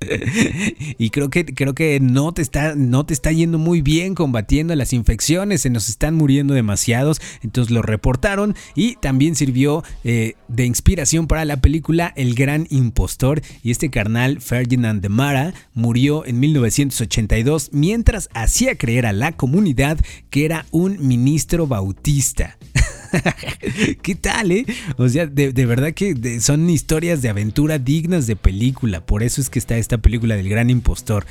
y 0.99 1.11
creo 1.11 1.31
que, 1.31 1.47
creo 1.47 1.75
que 1.75 2.01
no 2.01 2.33
te, 2.33 2.43
está, 2.43 2.75
no 2.75 3.07
te 3.07 3.15
está 3.15 3.33
yendo 3.33 3.59
muy 3.59 3.81
bien 3.81 4.15
combatiendo 4.15 4.75
las 4.75 4.93
infecciones, 4.93 5.63
se 5.63 5.71
nos 5.71 5.89
están 5.89 6.17
muriendo 6.17 6.55
demasiados. 6.55 7.21
Entonces 7.43 7.71
lo 7.73 7.83
reportaron 7.83 8.55
y 8.75 8.97
también 8.97 9.37
sirvió 9.37 9.83
eh, 10.05 10.35
de 10.49 10.67
inspiración 10.67 11.04
para 11.29 11.45
la 11.45 11.59
película 11.59 12.15
El 12.17 12.35
Gran 12.35 12.67
Impostor. 12.71 13.43
Y 13.63 13.71
este 13.71 13.91
carnal 13.91 14.41
Ferdinand 14.41 15.03
de 15.03 15.11
Mara 15.11 15.53
murió 15.75 16.25
en 16.25 16.41
1982 16.41 17.71
mientras 17.73 18.31
hacía 18.33 18.77
creer 18.79 19.05
a 19.05 19.13
la 19.13 19.33
comunidad 19.33 19.99
que 20.31 20.47
era 20.47 20.65
un 20.71 21.07
ministro 21.07 21.67
bautista. 21.67 22.57
¿Qué 24.03 24.15
tal, 24.15 24.53
eh? 24.53 24.67
O 24.97 25.09
sea, 25.09 25.27
de, 25.27 25.53
verdad 25.67 25.93
que 25.93 26.41
son 26.41 26.69
historias 26.71 27.23
de 27.23 27.29
aventura 27.29 27.79
dignas 27.79 28.27
de 28.27 28.37
película. 28.37 29.05
Por 29.05 29.23
eso 29.23 29.41
es 29.41 29.51
que 29.51 29.59
está 29.59 29.77
esta 29.77 29.99
película 29.99 30.37
del 30.37 30.49
gran 30.49 30.71
impostor. 30.71 31.27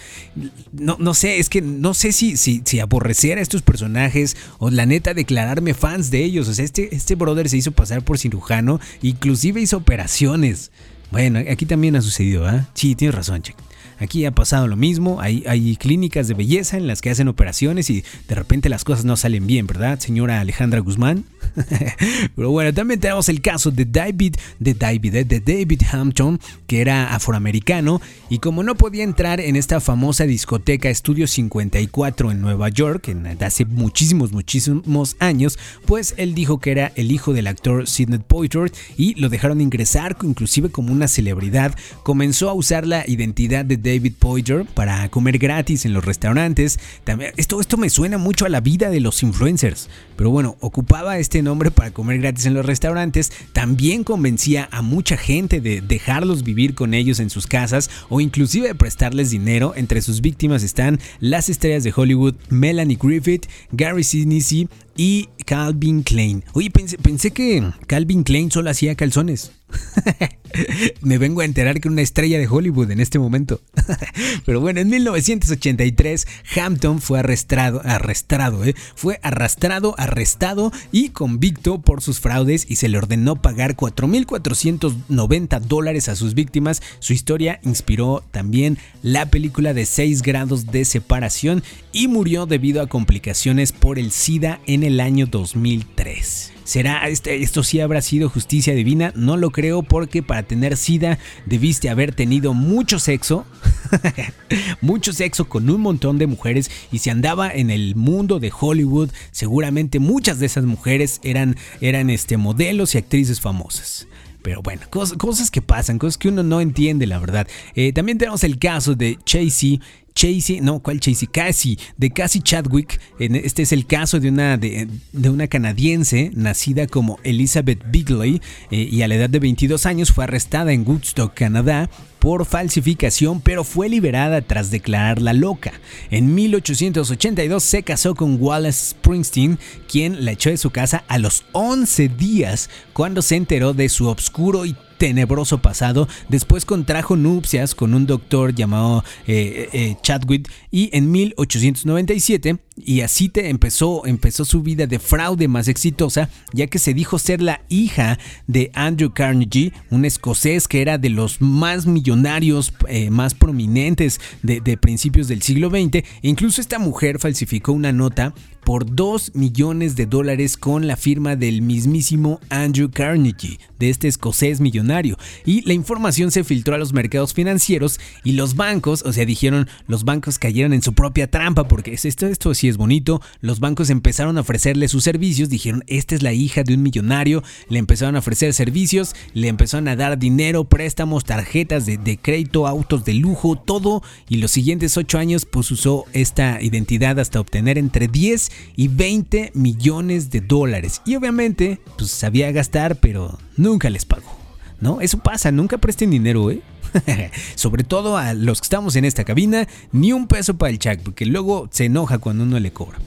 No, 0.71 0.97
no 0.99 1.13
sé, 1.13 1.39
es 1.39 1.49
que 1.49 1.61
no 1.61 1.93
sé 1.93 2.11
si, 2.11 2.37
si, 2.37 2.61
si 2.65 2.79
aborrecer 2.79 3.37
a 3.37 3.41
estos 3.41 3.61
personajes 3.61 4.37
o 4.59 4.69
la 4.69 4.85
neta 4.85 5.13
declararme 5.13 5.73
fans 5.73 6.11
de 6.11 6.23
ellos. 6.23 6.47
O 6.47 6.53
sea, 6.53 6.65
este, 6.65 6.95
este 6.95 7.15
brother 7.15 7.49
se 7.49 7.57
hizo 7.57 7.71
pasar 7.71 8.03
por 8.03 8.17
cirujano, 8.17 8.79
inclusive 9.01 9.61
hizo 9.61 9.77
operaciones. 9.77 10.71
Bueno, 11.11 11.39
aquí 11.39 11.65
también 11.65 11.95
ha 11.95 12.01
sucedido, 12.01 12.47
¿ah? 12.47 12.67
Sí, 12.73 12.95
tienes 12.95 13.15
razón, 13.15 13.41
Check. 13.41 13.55
Aquí 14.03 14.25
ha 14.25 14.31
pasado 14.31 14.67
lo 14.67 14.75
mismo, 14.75 15.19
hay, 15.21 15.77
clínicas 15.77 16.27
de 16.27 16.33
belleza 16.33 16.77
en 16.77 16.87
las 16.87 17.01
que 17.01 17.09
hacen 17.09 17.27
operaciones 17.27 17.89
y 17.89 18.03
de 18.27 18.35
repente 18.35 18.69
las 18.69 18.83
cosas 18.83 19.05
no 19.05 19.17
salen 19.17 19.47
bien, 19.47 19.67
¿verdad, 19.67 19.99
señora 19.99 20.39
Alejandra 20.39 20.79
Guzmán? 20.79 21.25
Pero 22.35 22.51
bueno, 22.51 22.73
también 22.73 22.99
tenemos 22.99 23.29
el 23.29 23.41
caso 23.41 23.71
de 23.71 23.85
David, 23.85 24.35
de 24.59 24.73
David, 24.73 25.25
de 25.25 25.39
David 25.39 25.81
Hampton, 25.91 26.39
que 26.67 26.81
era 26.81 27.13
afroamericano 27.13 28.01
y 28.29 28.39
como 28.39 28.63
no 28.63 28.75
podía 28.75 29.03
entrar 29.03 29.39
en 29.39 29.55
esta 29.55 29.79
famosa 29.79 30.25
discoteca 30.25 30.89
Estudio 30.89 31.27
54 31.27 32.31
en 32.31 32.41
Nueva 32.41 32.69
York, 32.69 33.09
en, 33.09 33.25
hace 33.43 33.65
muchísimos, 33.65 34.31
muchísimos 34.31 35.15
años, 35.19 35.57
pues 35.85 36.13
él 36.17 36.33
dijo 36.33 36.59
que 36.59 36.71
era 36.71 36.91
el 36.95 37.11
hijo 37.11 37.33
del 37.33 37.47
actor 37.47 37.87
Sidney 37.87 38.19
Poitier 38.19 38.71
y 38.97 39.15
lo 39.15 39.29
dejaron 39.29 39.61
ingresar 39.61 40.17
inclusive 40.23 40.69
como 40.69 40.91
una 40.91 41.07
celebridad. 41.07 41.75
Comenzó 42.03 42.49
a 42.49 42.53
usar 42.53 42.85
la 42.85 43.03
identidad 43.07 43.65
de 43.65 43.77
David 43.77 43.92
Poitier 43.99 44.65
para 44.65 45.09
comer 45.09 45.37
gratis 45.37 45.85
en 45.85 45.93
los 45.93 46.03
restaurantes. 46.03 46.79
También, 47.03 47.33
esto, 47.37 47.61
esto 47.61 47.77
me 47.77 47.89
suena 47.89 48.17
mucho 48.17 48.45
a 48.45 48.49
la 48.49 48.61
vida 48.61 48.89
de 48.89 48.99
los 48.99 49.23
influencers, 49.23 49.89
pero 50.15 50.29
bueno, 50.29 50.57
ocupaba 50.59 51.17
este 51.17 51.41
nombre 51.41 51.71
para 51.71 51.91
comer 51.91 52.19
gratis 52.19 52.45
en 52.45 52.53
los 52.53 52.65
restaurantes. 52.65 53.31
También 53.53 54.03
convencía 54.03 54.69
a 54.71 54.81
mucha 54.81 55.17
gente 55.17 55.61
de 55.61 55.81
dejarlos 55.81 56.43
vivir 56.43 56.75
con 56.75 56.93
ellos 56.93 57.19
en 57.19 57.29
sus 57.29 57.47
casas 57.47 57.89
o 58.09 58.21
inclusive 58.21 58.67
de 58.67 58.75
prestarles 58.75 59.29
dinero. 59.29 59.73
Entre 59.75 60.01
sus 60.01 60.21
víctimas 60.21 60.63
están 60.63 60.99
las 61.19 61.49
estrellas 61.49 61.83
de 61.83 61.93
Hollywood 61.95 62.35
Melanie 62.49 62.97
Griffith, 63.01 63.47
Gary 63.71 64.03
Sinise 64.03 64.67
y 64.95 65.29
Calvin 65.45 66.03
Klein. 66.03 66.43
Oye, 66.53 66.69
pensé 66.69 67.31
que 67.31 67.63
Calvin 67.87 68.23
Klein 68.23 68.51
solo 68.51 68.69
hacía 68.69 68.95
calzones. 68.95 69.51
Me 71.01 71.17
vengo 71.17 71.41
a 71.41 71.45
enterar 71.45 71.79
que 71.79 71.87
una 71.87 72.01
estrella 72.01 72.37
de 72.37 72.47
Hollywood 72.47 72.91
en 72.91 72.99
este 72.99 73.19
momento. 73.19 73.61
Pero 74.45 74.61
bueno, 74.61 74.79
en 74.79 74.89
1983 74.89 76.27
Hampton 76.55 77.01
fue 77.01 77.19
arrestado, 77.19 77.81
arrestado, 77.83 78.63
¿eh? 78.63 78.75
fue 78.95 79.19
arrastrado, 79.23 79.95
arrestado 79.97 80.71
y 80.91 81.09
convicto 81.09 81.81
por 81.81 82.01
sus 82.01 82.19
fraudes 82.19 82.65
y 82.69 82.75
se 82.75 82.87
le 82.87 82.97
ordenó 82.97 83.41
pagar 83.41 83.75
4.490 83.75 85.59
dólares 85.61 86.09
a 86.09 86.15
sus 86.15 86.33
víctimas. 86.33 86.81
Su 86.99 87.13
historia 87.13 87.59
inspiró 87.63 88.23
también 88.31 88.77
la 89.01 89.27
película 89.27 89.73
de 89.73 89.85
6 89.85 90.21
grados 90.21 90.67
de 90.67 90.85
separación 90.85 91.63
y 91.91 92.07
murió 92.07 92.45
debido 92.45 92.81
a 92.81 92.87
complicaciones 92.87 93.71
por 93.71 93.97
el 93.97 94.11
SIDA 94.11 94.59
en 94.65 94.83
el 94.83 94.99
año 94.99 95.25
2003. 95.25 96.52
¿Será 96.63 97.07
este, 97.09 97.43
esto 97.43 97.63
sí 97.63 97.79
habrá 97.79 98.01
sido 98.01 98.29
justicia 98.29 98.73
divina? 98.73 99.11
No 99.15 99.37
lo 99.37 99.51
creo 99.51 99.83
porque 99.83 100.23
para 100.23 100.43
tener 100.43 100.77
SIDA 100.77 101.19
debiste 101.45 101.89
haber 101.89 102.15
tenido 102.15 102.53
mucho 102.53 102.99
sexo, 102.99 103.45
mucho 104.81 105.11
sexo 105.11 105.49
con 105.49 105.69
un 105.69 105.81
montón 105.81 106.17
de 106.17 106.27
mujeres 106.27 106.71
y 106.91 106.99
si 106.99 107.09
andaba 107.09 107.51
en 107.51 107.69
el 107.69 107.95
mundo 107.95 108.39
de 108.39 108.51
Hollywood, 108.57 109.09
seguramente 109.31 109.99
muchas 109.99 110.39
de 110.39 110.45
esas 110.45 110.63
mujeres 110.63 111.19
eran, 111.23 111.57
eran 111.81 112.09
este, 112.09 112.37
modelos 112.37 112.95
y 112.95 112.97
actrices 112.97 113.41
famosas. 113.41 114.07
Pero 114.43 114.61
bueno, 114.61 114.81
cosas, 114.89 115.49
que 115.49 115.61
pasan, 115.61 115.97
cosas 115.97 116.17
que 116.17 116.27
uno 116.27 116.43
no 116.43 116.59
entiende, 116.59 117.07
la 117.07 117.17
verdad. 117.17 117.47
Eh, 117.75 117.93
también 117.93 118.17
tenemos 118.17 118.43
el 118.43 118.59
caso 118.59 118.93
de 118.93 119.17
Chasey 119.23 119.79
Chasey, 120.15 120.61
no, 120.61 120.79
¿cuál 120.79 120.99
Chasey? 120.99 121.27
Cassie, 121.27 121.77
de 121.97 122.11
Cassie 122.11 122.41
Chadwick. 122.41 122.99
Este 123.19 123.63
es 123.63 123.71
el 123.71 123.85
caso 123.85 124.19
de 124.19 124.29
una, 124.29 124.57
de, 124.57 124.87
una 125.13 125.47
canadiense 125.47 126.31
nacida 126.33 126.87
como 126.87 127.19
Elizabeth 127.23 127.83
Bigley 127.89 128.41
eh, 128.71 128.87
y 128.91 129.01
a 129.01 129.07
la 129.07 129.15
edad 129.15 129.29
de 129.29 129.39
22 129.39 129.85
años 129.85 130.11
fue 130.11 130.25
arrestada 130.25 130.73
en 130.73 130.87
Woodstock, 130.87 131.33
Canadá 131.33 131.89
por 132.23 132.45
falsificación, 132.45 133.41
pero 133.41 133.65
fue 133.65 133.89
liberada 133.89 134.41
tras 134.41 134.71
declararla 134.71 135.33
loca. 135.33 135.73
En 136.09 136.33
1882 136.33 137.61
se 137.61 137.83
casó 137.83 138.15
con 138.15 138.41
Wallace 138.41 138.91
Springsteen, 138.91 139.59
quien 139.89 140.23
la 140.23 140.31
echó 140.31 140.49
de 140.49 140.55
su 140.55 140.69
casa 140.69 141.03
a 141.09 141.17
los 141.17 141.43
11 141.51 142.07
días 142.07 142.69
cuando 142.93 143.21
se 143.21 143.35
enteró 143.35 143.73
de 143.73 143.89
su 143.89 144.07
obscuro 144.07 144.65
y 144.65 144.73
tenebroso 145.03 145.57
pasado. 145.57 146.07
Después 146.29 146.63
contrajo 146.63 147.17
nupcias 147.17 147.75
con 147.75 147.93
un 147.93 148.05
doctor 148.05 148.55
llamado 148.55 149.03
eh, 149.27 149.67
eh, 149.73 149.97
Chadwick 150.01 150.49
y 150.71 150.95
en 150.95 151.11
1897 151.11 152.59
y 152.75 153.01
así 153.01 153.29
te 153.29 153.49
empezó, 153.49 154.05
empezó 154.05 154.45
su 154.45 154.63
vida 154.63 154.87
de 154.87 154.99
fraude 154.99 155.47
más 155.47 155.67
exitosa, 155.67 156.29
ya 156.53 156.67
que 156.67 156.79
se 156.79 156.93
dijo 156.93 157.19
ser 157.19 157.41
la 157.41 157.61
hija 157.69 158.17
de 158.47 158.71
Andrew 158.73 159.13
Carnegie, 159.13 159.73
un 159.91 160.05
escocés 160.05 160.67
que 160.67 160.81
era 160.81 160.97
de 160.97 161.09
los 161.09 161.39
más 161.41 161.85
millonarios, 161.85 162.73
eh, 162.87 163.09
más 163.09 163.35
prominentes 163.35 164.19
de, 164.41 164.59
de, 164.59 164.77
principios 164.77 165.27
del 165.27 165.43
siglo 165.43 165.69
XX. 165.69 165.95
E 165.95 166.03
incluso 166.23 166.61
esta 166.61 166.79
mujer 166.79 167.19
falsificó 167.19 167.73
una 167.73 167.91
nota 167.91 168.33
por 168.63 168.95
2 168.95 169.35
millones 169.35 169.95
de 169.95 170.05
dólares 170.05 170.57
con 170.57 170.87
la 170.87 170.95
firma 170.95 171.35
del 171.35 171.61
mismísimo 171.61 172.39
Andrew 172.49 172.89
Carnegie, 172.89 173.59
de 173.79 173.89
este 173.89 174.07
escocés 174.07 174.59
millonario. 174.59 175.17
Y 175.45 175.61
la 175.61 175.73
información 175.73 176.31
se 176.31 176.43
filtró 176.43 176.75
a 176.75 176.77
los 176.77 176.93
mercados 176.93 177.33
financieros 177.33 177.99
y 178.23 178.33
los 178.33 178.55
bancos, 178.55 179.03
o 179.05 179.13
sea, 179.13 179.25
dijeron, 179.25 179.67
los 179.87 180.05
bancos 180.05 180.39
cayeron 180.39 180.73
en 180.73 180.81
su 180.81 180.93
propia 180.93 181.29
trampa, 181.29 181.67
porque 181.67 181.93
esto, 181.93 182.27
esto 182.27 182.53
sí 182.63 182.69
es 182.69 182.77
bonito, 182.77 183.21
los 183.41 183.59
bancos 183.59 183.89
empezaron 183.89 184.37
a 184.37 184.41
ofrecerle 184.41 184.87
sus 184.87 185.03
servicios, 185.03 185.49
dijeron, 185.49 185.83
esta 185.87 186.15
es 186.15 186.23
la 186.23 186.31
hija 186.31 186.63
de 186.63 186.75
un 186.75 186.81
millonario, 186.81 187.43
le 187.67 187.77
empezaron 187.77 188.15
a 188.15 188.19
ofrecer 188.19 188.53
servicios, 188.53 189.17
le 189.33 189.49
empezaron 189.49 189.89
a 189.89 189.97
dar 189.97 190.17
dinero, 190.17 190.63
préstamos, 190.63 191.25
tarjetas 191.25 191.85
de, 191.85 191.97
de 191.97 192.17
crédito, 192.17 192.65
autos 192.65 193.03
de 193.03 193.15
lujo, 193.15 193.57
todo, 193.57 194.01
y 194.29 194.37
los 194.37 194.51
siguientes 194.51 194.95
8 194.95 195.17
años 195.17 195.45
pues 195.45 195.71
usó 195.71 196.05
esta 196.13 196.61
identidad 196.61 197.19
hasta 197.19 197.41
obtener 197.41 197.77
entre 197.77 198.07
10 198.07 198.49
y 198.77 198.87
20 198.87 199.51
millones 199.53 200.29
de 200.29 200.39
dólares. 200.39 201.01
Y 201.05 201.17
obviamente, 201.17 201.81
pues 201.97 202.11
sabía 202.11 202.49
gastar, 202.53 202.95
pero 202.95 203.39
nunca 203.57 203.89
les 203.89 204.05
pagó. 204.05 204.39
¿No? 204.79 205.01
Eso 205.01 205.17
pasa, 205.17 205.51
nunca 205.51 205.77
presten 205.77 206.11
dinero, 206.11 206.49
¿eh? 206.49 206.61
Sobre 207.55 207.83
todo 207.83 208.17
a 208.17 208.33
los 208.33 208.61
que 208.61 208.65
estamos 208.65 208.95
en 208.95 209.05
esta 209.05 209.23
cabina, 209.23 209.67
ni 209.91 210.13
un 210.13 210.27
peso 210.27 210.55
para 210.55 210.69
el 210.71 210.79
chat, 210.79 210.99
porque 211.01 211.25
luego 211.25 211.67
se 211.71 211.85
enoja 211.85 212.17
cuando 212.17 212.43
uno 212.43 212.59
le 212.59 212.71
cobra. 212.71 212.99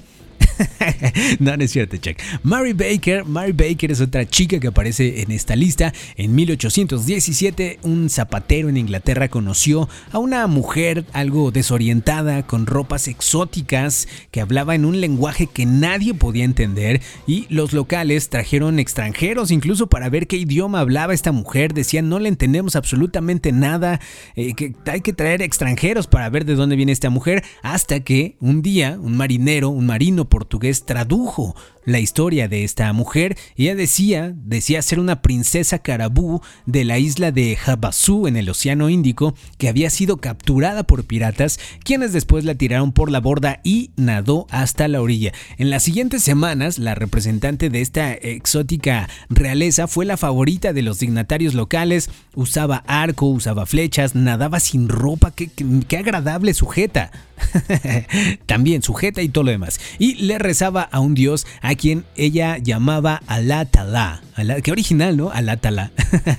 no, 1.40 1.56
no 1.56 1.64
es 1.64 1.70
cierto, 1.70 1.96
Chuck. 1.96 2.16
Mary 2.42 2.72
Baker, 2.72 3.24
Mary 3.24 3.52
Baker 3.52 3.90
es 3.90 4.00
otra 4.00 4.26
chica 4.26 4.58
que 4.58 4.68
aparece 4.68 5.22
en 5.22 5.30
esta 5.30 5.56
lista. 5.56 5.92
En 6.16 6.34
1817, 6.34 7.80
un 7.82 8.08
zapatero 8.10 8.68
en 8.68 8.76
Inglaterra 8.76 9.28
conoció 9.28 9.88
a 10.12 10.18
una 10.18 10.46
mujer 10.46 11.04
algo 11.12 11.50
desorientada, 11.50 12.46
con 12.46 12.66
ropas 12.66 13.08
exóticas, 13.08 14.08
que 14.30 14.40
hablaba 14.40 14.74
en 14.74 14.84
un 14.84 15.00
lenguaje 15.00 15.46
que 15.46 15.66
nadie 15.66 16.14
podía 16.14 16.44
entender. 16.44 17.00
Y 17.26 17.46
los 17.48 17.72
locales 17.72 18.28
trajeron 18.28 18.78
extranjeros 18.78 19.50
incluso 19.50 19.86
para 19.88 20.08
ver 20.08 20.26
qué 20.26 20.36
idioma 20.36 20.80
hablaba 20.80 21.14
esta 21.14 21.32
mujer. 21.32 21.74
Decían, 21.74 22.08
no 22.08 22.18
le 22.18 22.28
entendemos 22.28 22.76
absolutamente 22.76 23.52
nada, 23.52 24.00
eh, 24.34 24.54
que 24.54 24.74
hay 24.86 25.00
que 25.00 25.12
traer 25.12 25.42
extranjeros 25.42 26.06
para 26.06 26.28
ver 26.30 26.44
de 26.44 26.54
dónde 26.54 26.76
viene 26.76 26.92
esta 26.92 27.10
mujer. 27.10 27.44
Hasta 27.62 28.00
que 28.00 28.36
un 28.40 28.62
día, 28.62 28.98
un 29.00 29.16
marinero, 29.16 29.68
un 29.68 29.86
marino 29.86 30.28
por 30.28 30.45
portugués 30.46 30.84
tradujo 30.84 31.56
la 31.84 31.98
historia 31.98 32.46
de 32.46 32.62
esta 32.62 32.92
mujer. 32.92 33.36
Ella 33.56 33.74
decía, 33.74 34.32
decía 34.36 34.80
ser 34.80 35.00
una 35.00 35.22
princesa 35.22 35.80
carabú 35.80 36.40
de 36.66 36.84
la 36.84 36.98
isla 36.98 37.32
de 37.32 37.58
Havasu 37.64 38.28
en 38.28 38.36
el 38.36 38.48
Océano 38.48 38.88
Índico 38.88 39.34
que 39.58 39.68
había 39.68 39.90
sido 39.90 40.18
capturada 40.18 40.84
por 40.84 41.04
piratas, 41.04 41.58
quienes 41.82 42.12
después 42.12 42.44
la 42.44 42.54
tiraron 42.54 42.92
por 42.92 43.10
la 43.10 43.18
borda 43.18 43.58
y 43.64 43.90
nadó 43.96 44.46
hasta 44.50 44.86
la 44.86 45.00
orilla. 45.00 45.32
En 45.58 45.70
las 45.70 45.82
siguientes 45.82 46.22
semanas, 46.22 46.78
la 46.78 46.94
representante 46.94 47.68
de 47.68 47.80
esta 47.80 48.12
exótica 48.14 49.08
realeza 49.28 49.88
fue 49.88 50.04
la 50.04 50.16
favorita 50.16 50.72
de 50.72 50.82
los 50.82 51.00
dignatarios 51.00 51.54
locales, 51.54 52.08
usaba 52.36 52.84
arco, 52.86 53.26
usaba 53.26 53.66
flechas, 53.66 54.14
nadaba 54.14 54.60
sin 54.60 54.88
ropa, 54.88 55.32
qué, 55.32 55.50
qué 55.88 55.96
agradable 55.96 56.54
sujeta. 56.54 57.10
También 58.46 58.82
sujeta 58.82 59.22
y 59.22 59.28
todo 59.28 59.44
lo 59.44 59.50
demás. 59.50 59.80
Y 59.98 60.14
le 60.16 60.38
rezaba 60.38 60.82
a 60.82 61.00
un 61.00 61.14
dios 61.14 61.46
a 61.60 61.74
quien 61.74 62.04
ella 62.16 62.58
llamaba 62.58 63.22
Alatala. 63.26 64.22
Qué 64.62 64.70
original, 64.70 65.16
¿no? 65.16 65.30
Alatala. 65.30 65.90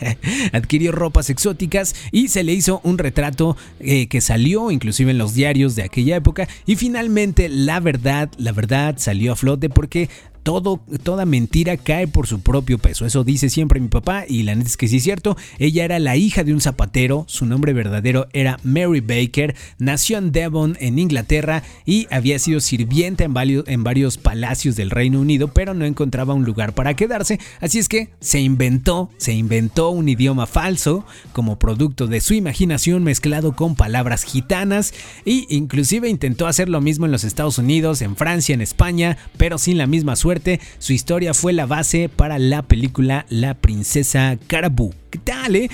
Adquirió 0.54 0.92
ropas 0.92 1.30
exóticas 1.30 1.96
y 2.12 2.28
se 2.28 2.44
le 2.44 2.54
hizo 2.54 2.80
un 2.84 2.98
retrato 2.98 3.58
eh, 3.80 4.08
que 4.08 4.22
salió 4.22 4.72
inclusive 4.72 5.12
en 5.12 5.18
los 5.18 5.34
diarios 5.34 5.76
de 5.76 5.84
aquella 5.84 6.16
época. 6.16 6.48
Y 6.66 6.76
finalmente 6.76 7.50
la 7.50 7.80
verdad, 7.80 8.30
la 8.38 8.52
verdad 8.52 8.96
salió 8.98 9.34
a 9.34 9.36
flote 9.36 9.70
porque 9.70 10.10
toda 10.48 11.26
mentira 11.26 11.76
cae 11.76 12.08
por 12.08 12.26
su 12.26 12.40
propio 12.40 12.78
peso. 12.78 13.06
Eso 13.06 13.24
dice 13.24 13.50
siempre 13.50 13.80
mi 13.80 13.90
papá 13.90 14.24
y 14.28 14.44
la 14.44 14.56
neta 14.56 14.70
es 14.70 14.78
que 14.78 14.88
sí 14.88 14.98
es 14.98 15.04
cierto. 15.04 15.36
Ella 15.60 15.84
era 15.84 16.00
la 16.00 16.16
hija 16.16 16.44
de 16.44 16.54
un 16.54 16.62
zapatero, 16.62 17.26
su 17.28 17.46
nombre 17.46 17.74
verdadero 17.74 18.28
era 18.32 18.58
Mary 18.64 19.02
Baker, 19.02 19.56
nació 19.78 20.18
en 20.18 20.32
Devon, 20.32 20.78
en 20.80 21.00
Inglaterra, 21.00 21.64
y 21.86 22.08
había 22.12 22.40
sido 22.40 22.62
sirvienta 22.62 23.26
en 23.26 23.34
varios, 23.34 23.68
en 23.68 23.84
varios 23.84 24.18
palacios 24.18 24.76
del 24.76 24.90
Reino 24.90 25.20
Unido, 25.20 25.50
pero 25.50 25.74
no 25.74 25.86
encontraba 25.86 26.34
un 26.34 26.46
lugar 26.46 26.74
para 26.74 26.96
quedarse, 26.96 27.40
así 27.60 27.80
es 27.80 27.90
que 27.90 28.10
se 28.20 28.40
inventó, 28.40 29.10
se 29.18 29.34
inventó 29.34 29.90
un 29.90 30.08
idioma 30.08 30.48
falso 30.48 31.06
como 31.34 31.60
producto 31.60 32.08
de 32.08 32.22
su 32.22 32.34
imaginación 32.34 33.04
mezclado 33.04 33.56
con 33.56 33.76
palabras 33.76 34.24
gitanas 34.24 34.94
e 35.26 35.46
inclusive 35.50 36.10
intentó 36.10 36.48
hacer 36.48 36.70
lo 36.70 36.82
mismo 36.82 37.06
en 37.06 37.12
los 37.12 37.24
Estados 37.24 37.58
Unidos, 37.58 38.02
en 38.02 38.16
Francia, 38.16 38.54
en 38.54 38.62
España, 38.62 39.18
pero 39.38 39.58
sin 39.58 39.78
la 39.78 39.88
misma 39.88 40.16
suerte. 40.16 40.37
Su 40.80 40.94
historia 40.94 41.34
fue 41.34 41.54
la 41.54 41.66
base 41.66 42.10
para 42.10 42.40
la 42.40 42.62
película 42.62 43.26
La 43.30 43.54
princesa 43.54 44.38
Carabú. 44.48 44.94
¿Qué 45.10 45.20
tal, 45.20 45.56
eh? 45.56 45.70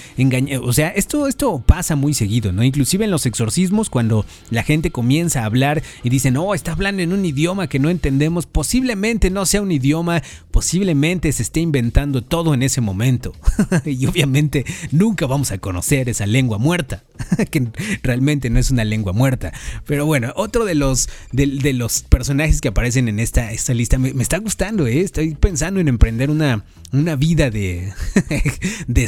o 0.61 0.73
sea, 0.73 0.89
esto, 0.89 1.27
esto 1.27 1.63
pasa 1.65 1.95
muy 1.95 2.13
seguido, 2.13 2.51
¿no? 2.51 2.63
Inclusive 2.63 3.05
en 3.05 3.09
los 3.09 3.25
exorcismos, 3.25 3.89
cuando 3.89 4.27
la 4.51 4.61
gente 4.61 4.91
comienza 4.91 5.41
a 5.41 5.45
hablar 5.45 5.81
y 6.03 6.09
dicen, 6.09 6.37
oh, 6.37 6.53
está 6.53 6.73
hablando 6.73 7.01
en 7.01 7.13
un 7.13 7.25
idioma 7.25 7.67
que 7.67 7.79
no 7.79 7.89
entendemos, 7.89 8.45
posiblemente 8.45 9.31
no 9.31 9.47
sea 9.47 9.63
un 9.63 9.71
idioma, 9.71 10.21
posiblemente 10.51 11.31
se 11.31 11.41
esté 11.41 11.61
inventando 11.61 12.23
todo 12.23 12.53
en 12.53 12.61
ese 12.61 12.79
momento. 12.79 13.33
y 13.85 14.05
obviamente 14.05 14.65
nunca 14.91 15.25
vamos 15.25 15.51
a 15.51 15.57
conocer 15.57 16.09
esa 16.09 16.27
lengua 16.27 16.59
muerta, 16.59 17.03
que 17.49 17.69
realmente 18.03 18.51
no 18.51 18.59
es 18.59 18.69
una 18.69 18.85
lengua 18.85 19.13
muerta. 19.13 19.51
Pero 19.87 20.05
bueno, 20.05 20.31
otro 20.35 20.63
de 20.63 20.75
los, 20.75 21.09
de, 21.31 21.73
los 21.73 22.03
personajes 22.03 22.61
que 22.61 22.67
aparecen 22.67 23.07
en 23.07 23.19
esta, 23.19 23.51
esta 23.51 23.73
lista 23.73 23.97
me, 23.97 24.09
está 24.21 24.37
gustando, 24.37 24.85
¿eh? 24.85 25.01
Estoy 25.01 25.33
pensando 25.33 25.79
en 25.79 25.87
emprender 25.87 26.29
una, 26.29 26.63
una 26.91 27.15
vida 27.15 27.49
de, 27.49 27.93
de 28.87 29.03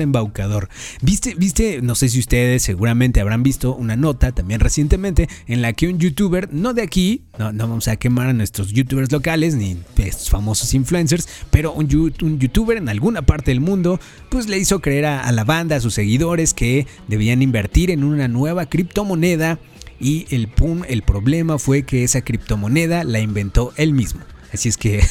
embaucador. 0.00 0.68
¿Viste, 1.02 1.34
viste, 1.34 1.80
no 1.82 1.94
sé 1.94 2.08
si 2.08 2.18
ustedes 2.18 2.62
seguramente 2.62 3.20
habrán 3.20 3.42
visto 3.42 3.74
una 3.74 3.96
nota 3.96 4.32
también 4.32 4.60
recientemente 4.60 5.28
en 5.46 5.62
la 5.62 5.72
que 5.72 5.88
un 5.88 5.98
youtuber, 5.98 6.52
no 6.52 6.74
de 6.74 6.82
aquí, 6.82 7.22
no, 7.38 7.52
vamos 7.52 7.88
a 7.88 7.96
quemar 7.96 8.28
a 8.28 8.32
nuestros 8.32 8.72
youtubers 8.72 9.10
locales 9.12 9.54
ni 9.54 9.76
estos 9.96 10.30
famosos 10.30 10.74
influencers, 10.74 11.28
pero 11.50 11.72
un, 11.72 12.12
un, 12.22 12.38
youtuber 12.38 12.76
en 12.76 12.88
alguna 12.88 13.22
parte 13.22 13.50
del 13.50 13.60
mundo, 13.60 14.00
pues 14.28 14.48
le 14.48 14.58
hizo 14.58 14.80
creer 14.80 15.06
a, 15.06 15.20
a 15.22 15.32
la 15.32 15.44
banda, 15.44 15.76
a 15.76 15.80
sus 15.80 15.94
seguidores, 15.94 16.54
que 16.54 16.86
debían 17.08 17.42
invertir 17.42 17.90
en 17.90 18.04
una 18.04 18.28
nueva 18.28 18.66
criptomoneda 18.66 19.58
y 20.00 20.26
el, 20.30 20.48
pum, 20.48 20.82
el 20.88 21.02
problema 21.02 21.58
fue 21.58 21.82
que 21.82 22.04
esa 22.04 22.22
criptomoneda 22.22 23.04
la 23.04 23.20
inventó 23.20 23.72
él 23.76 23.92
mismo. 23.92 24.20
Así 24.52 24.68
es 24.68 24.76
que 24.76 25.02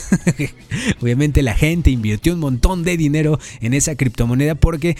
obviamente 1.01 1.41
la 1.41 1.53
gente 1.53 1.91
invirtió 1.91 2.33
un 2.33 2.39
montón 2.39 2.83
de 2.83 2.97
dinero 2.97 3.39
en 3.61 3.73
esa 3.73 3.95
criptomoneda 3.95 4.55
porque 4.55 4.97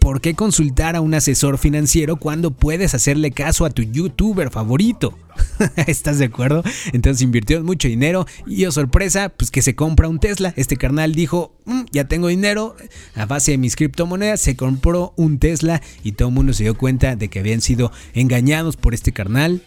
¿por 0.00 0.20
qué 0.20 0.34
consultar 0.34 0.96
a 0.96 1.00
un 1.00 1.14
asesor 1.14 1.58
financiero 1.58 2.16
cuando 2.16 2.50
puedes 2.50 2.94
hacerle 2.94 3.30
caso 3.30 3.64
a 3.64 3.70
tu 3.70 3.82
youtuber 3.82 4.50
favorito? 4.50 5.16
¿Estás 5.86 6.18
de 6.18 6.24
acuerdo? 6.26 6.64
Entonces 6.92 7.22
invirtió 7.22 7.62
mucho 7.62 7.86
dinero 7.86 8.26
y 8.46 8.64
oh 8.64 8.72
sorpresa, 8.72 9.28
pues 9.28 9.50
que 9.50 9.62
se 9.62 9.74
compra 9.74 10.08
un 10.08 10.18
Tesla. 10.18 10.52
Este 10.56 10.76
carnal 10.76 11.14
dijo, 11.14 11.54
mm, 11.66 11.82
ya 11.92 12.08
tengo 12.08 12.28
dinero, 12.28 12.76
a 13.14 13.26
base 13.26 13.52
de 13.52 13.58
mis 13.58 13.76
criptomonedas 13.76 14.40
se 14.40 14.56
compró 14.56 15.12
un 15.16 15.38
Tesla 15.38 15.82
y 16.02 16.12
todo 16.12 16.28
el 16.28 16.34
mundo 16.34 16.54
se 16.54 16.64
dio 16.64 16.76
cuenta 16.76 17.14
de 17.14 17.28
que 17.28 17.38
habían 17.38 17.60
sido 17.60 17.92
engañados 18.14 18.76
por 18.76 18.94
este 18.94 19.12
carnal. 19.12 19.62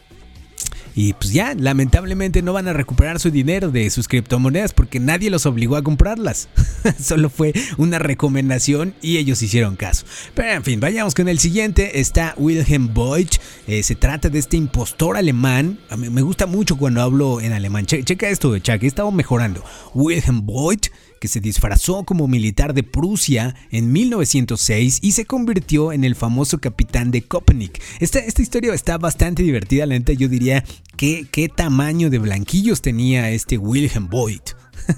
Y 0.95 1.13
pues 1.13 1.33
ya, 1.33 1.55
lamentablemente 1.55 2.41
no 2.41 2.53
van 2.53 2.67
a 2.67 2.73
recuperar 2.73 3.19
su 3.19 3.31
dinero 3.31 3.71
de 3.71 3.89
sus 3.89 4.07
criptomonedas 4.07 4.73
porque 4.73 4.99
nadie 4.99 5.29
los 5.29 5.45
obligó 5.45 5.75
a 5.75 5.83
comprarlas. 5.83 6.49
Solo 6.99 7.29
fue 7.29 7.53
una 7.77 7.99
recomendación 7.99 8.93
y 9.01 9.17
ellos 9.17 9.41
hicieron 9.41 9.75
caso. 9.75 10.05
Pero 10.33 10.51
en 10.51 10.63
fin, 10.63 10.79
vayamos 10.79 11.15
con 11.15 11.27
el 11.27 11.39
siguiente. 11.39 11.99
Está 11.99 12.35
Wilhelm 12.37 12.93
Boyd. 12.93 13.29
Eh, 13.67 13.83
se 13.83 13.95
trata 13.95 14.29
de 14.29 14.39
este 14.39 14.57
impostor 14.57 15.17
alemán. 15.17 15.79
A 15.89 15.97
mí 15.97 16.09
me 16.09 16.21
gusta 16.21 16.45
mucho 16.45 16.77
cuando 16.77 17.01
hablo 17.01 17.41
en 17.41 17.53
alemán. 17.53 17.85
checa 17.85 18.29
esto, 18.29 18.57
Chuck. 18.59 18.83
He 18.83 18.87
estado 18.87 19.11
mejorando. 19.11 19.63
Wilhelm 19.93 20.45
Boyd 20.45 20.81
que 21.23 21.29
se 21.29 21.39
disfrazó 21.39 22.03
como 22.03 22.27
militar 22.27 22.73
de 22.73 22.83
Prusia 22.83 23.55
en 23.71 23.93
1906 23.93 24.99
y 25.01 25.13
se 25.13 25.23
convirtió 25.23 25.93
en 25.93 26.03
el 26.03 26.15
famoso 26.15 26.57
capitán 26.57 27.11
de 27.11 27.21
Köpenick. 27.21 27.81
Esta, 28.01 28.19
historia 28.41 28.73
está 28.73 28.97
bastante 28.97 29.41
divertida, 29.41 29.85
la 29.85 29.97
neta 29.97 30.11
yo 30.11 30.27
diría 30.27 30.65
qué 30.97 31.49
tamaño 31.55 32.09
de 32.09 32.19
blanquillos 32.19 32.81
tenía 32.81 33.29
este 33.29 33.57
Wilhelm 33.57 34.09
Boyd. 34.09 34.41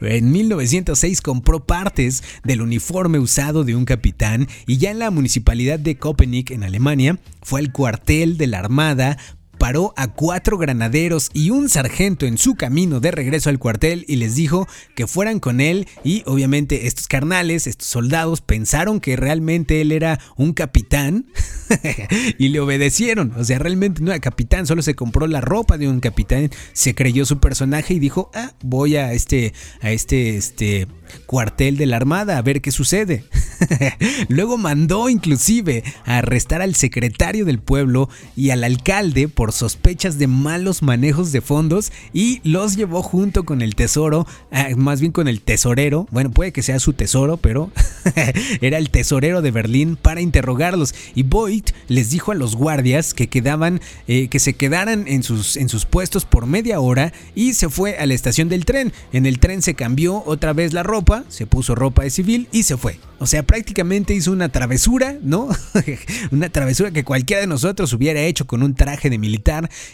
en 0.00 0.30
1906 0.30 1.20
compró 1.20 1.64
partes 1.64 2.22
del 2.44 2.62
uniforme 2.62 3.18
usado 3.18 3.64
de 3.64 3.74
un 3.74 3.84
capitán 3.84 4.46
y 4.66 4.78
ya 4.78 4.90
en 4.90 4.98
la 4.98 5.10
municipalidad 5.10 5.78
de 5.78 5.96
Köpenick 5.96 6.50
en 6.50 6.62
Alemania 6.62 7.18
fue 7.42 7.60
al 7.60 7.72
cuartel 7.72 8.36
de 8.36 8.46
la 8.46 8.58
Armada 8.58 9.18
paró 9.58 9.92
a 9.96 10.08
cuatro 10.08 10.58
granaderos 10.58 11.30
y 11.32 11.50
un 11.50 11.68
sargento 11.68 12.26
en 12.26 12.38
su 12.38 12.54
camino 12.54 13.00
de 13.00 13.10
regreso 13.10 13.50
al 13.50 13.58
cuartel 13.58 14.04
y 14.08 14.16
les 14.16 14.34
dijo 14.34 14.66
que 14.94 15.06
fueran 15.06 15.40
con 15.40 15.60
él 15.60 15.88
y 16.04 16.22
obviamente 16.26 16.86
estos 16.86 17.08
carnales, 17.08 17.66
estos 17.66 17.88
soldados 17.88 18.40
pensaron 18.40 19.00
que 19.00 19.16
realmente 19.16 19.80
él 19.80 19.92
era 19.92 20.20
un 20.36 20.52
capitán 20.52 21.26
y 22.38 22.48
le 22.48 22.60
obedecieron, 22.60 23.32
o 23.36 23.44
sea, 23.44 23.58
realmente 23.58 24.02
no 24.02 24.10
era 24.10 24.20
capitán, 24.20 24.66
solo 24.66 24.82
se 24.82 24.94
compró 24.94 25.26
la 25.26 25.40
ropa 25.40 25.78
de 25.78 25.88
un 25.88 26.00
capitán, 26.00 26.50
se 26.72 26.94
creyó 26.94 27.26
su 27.26 27.38
personaje 27.38 27.94
y 27.94 27.98
dijo, 27.98 28.30
"Ah, 28.34 28.52
voy 28.62 28.96
a 28.96 29.12
este 29.12 29.52
a 29.80 29.90
este 29.90 30.36
este 30.36 30.86
cuartel 31.26 31.76
de 31.76 31.86
la 31.86 31.96
Armada 31.96 32.38
a 32.38 32.42
ver 32.42 32.60
qué 32.60 32.70
sucede." 32.70 33.24
Luego 34.28 34.58
mandó 34.58 35.08
inclusive 35.08 35.82
a 36.04 36.18
arrestar 36.18 36.62
al 36.62 36.74
secretario 36.74 37.44
del 37.44 37.58
pueblo 37.58 38.08
y 38.36 38.50
al 38.50 38.64
alcalde 38.64 39.28
por 39.28 39.45
sospechas 39.52 40.18
de 40.18 40.26
malos 40.26 40.82
manejos 40.82 41.32
de 41.32 41.40
fondos 41.40 41.92
y 42.12 42.40
los 42.42 42.76
llevó 42.76 43.02
junto 43.02 43.44
con 43.44 43.62
el 43.62 43.74
tesoro, 43.74 44.26
ah, 44.50 44.68
más 44.76 45.00
bien 45.00 45.12
con 45.12 45.28
el 45.28 45.40
tesorero, 45.40 46.06
bueno, 46.10 46.30
puede 46.30 46.52
que 46.52 46.62
sea 46.62 46.78
su 46.78 46.92
tesoro, 46.92 47.36
pero 47.36 47.70
era 48.60 48.78
el 48.78 48.90
tesorero 48.90 49.42
de 49.42 49.50
Berlín 49.50 49.96
para 49.96 50.20
interrogarlos 50.20 50.94
y 51.14 51.22
Boyd 51.22 51.64
les 51.88 52.10
dijo 52.10 52.32
a 52.32 52.34
los 52.34 52.56
guardias 52.56 53.14
que 53.14 53.28
quedaban, 53.28 53.80
eh, 54.08 54.28
que 54.28 54.38
se 54.38 54.54
quedaran 54.54 55.06
en 55.08 55.22
sus, 55.22 55.56
en 55.56 55.68
sus 55.68 55.86
puestos 55.86 56.24
por 56.24 56.46
media 56.46 56.80
hora 56.80 57.12
y 57.34 57.54
se 57.54 57.68
fue 57.68 57.98
a 57.98 58.06
la 58.06 58.14
estación 58.14 58.48
del 58.48 58.64
tren. 58.64 58.92
En 59.12 59.26
el 59.26 59.38
tren 59.38 59.62
se 59.62 59.74
cambió 59.74 60.22
otra 60.26 60.52
vez 60.52 60.72
la 60.72 60.82
ropa, 60.82 61.24
se 61.28 61.46
puso 61.46 61.74
ropa 61.74 62.02
de 62.02 62.10
civil 62.10 62.48
y 62.52 62.64
se 62.64 62.76
fue. 62.76 62.98
O 63.18 63.26
sea, 63.26 63.42
prácticamente 63.44 64.14
hizo 64.14 64.30
una 64.30 64.50
travesura, 64.50 65.16
¿no? 65.22 65.48
una 66.30 66.50
travesura 66.50 66.90
que 66.90 67.04
cualquiera 67.04 67.40
de 67.40 67.46
nosotros 67.46 67.92
hubiera 67.92 68.20
hecho 68.20 68.46
con 68.46 68.62
un 68.62 68.74
traje 68.74 69.08
de 69.08 69.18
militar 69.18 69.35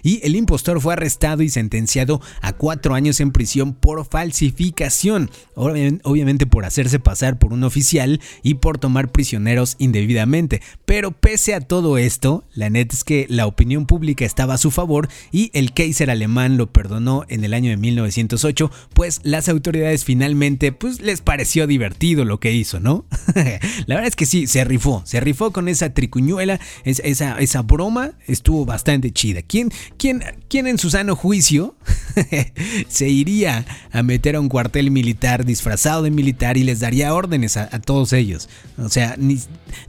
y 0.02 0.20
el 0.24 0.36
impostor 0.36 0.80
fue 0.80 0.94
arrestado 0.94 1.42
y 1.42 1.48
sentenciado 1.48 2.20
a 2.40 2.52
cuatro 2.52 2.94
años 2.94 3.20
en 3.20 3.32
prisión 3.32 3.74
por 3.74 4.04
falsificación, 4.04 5.30
obviamente 5.54 6.46
por 6.46 6.64
hacerse 6.64 6.98
pasar 6.98 7.38
por 7.38 7.52
un 7.52 7.64
oficial 7.64 8.20
y 8.42 8.54
por 8.54 8.78
tomar 8.78 9.10
prisioneros 9.10 9.76
indebidamente. 9.78 10.62
Pero 10.84 11.12
pese 11.12 11.54
a 11.54 11.60
todo 11.60 11.98
esto, 11.98 12.44
la 12.54 12.70
neta 12.70 12.94
es 12.94 13.04
que 13.04 13.26
la 13.28 13.46
opinión 13.46 13.86
pública 13.86 14.24
estaba 14.24 14.54
a 14.54 14.58
su 14.58 14.70
favor 14.70 15.08
y 15.30 15.50
el 15.54 15.72
Kaiser 15.72 16.10
alemán 16.10 16.56
lo 16.56 16.72
perdonó 16.72 17.24
en 17.28 17.44
el 17.44 17.54
año 17.54 17.70
de 17.70 17.76
1908, 17.76 18.70
pues 18.94 19.20
las 19.22 19.48
autoridades 19.48 20.04
finalmente 20.04 20.72
pues 20.72 21.00
les 21.00 21.20
pareció 21.20 21.66
divertido 21.66 22.24
lo 22.24 22.40
que 22.40 22.52
hizo, 22.52 22.80
¿no? 22.80 23.04
la 23.34 23.94
verdad 23.94 24.06
es 24.06 24.16
que 24.16 24.26
sí, 24.26 24.46
se 24.46 24.64
rifó, 24.64 25.02
se 25.04 25.20
rifó 25.20 25.52
con 25.52 25.68
esa 25.68 25.94
tricuñuela, 25.94 26.60
esa, 26.84 27.38
esa 27.38 27.62
broma 27.62 28.12
estuvo 28.26 28.64
bastante 28.64 29.10
chida. 29.10 29.31
¿Quién, 29.40 29.70
quién, 29.96 30.22
quién 30.48 30.66
en 30.66 30.78
su 30.78 30.90
sano 30.90 31.16
juicio 31.16 31.74
se 32.88 33.08
iría 33.08 33.64
a 33.90 34.02
meter 34.02 34.36
a 34.36 34.40
un 34.40 34.50
cuartel 34.50 34.90
militar 34.90 35.46
disfrazado 35.46 36.02
de 36.02 36.10
militar 36.10 36.58
y 36.58 36.64
les 36.64 36.80
daría 36.80 37.14
órdenes 37.14 37.56
a, 37.56 37.80
todos 37.80 38.12
ellos? 38.12 38.50
O 38.76 38.90
sea, 38.90 39.16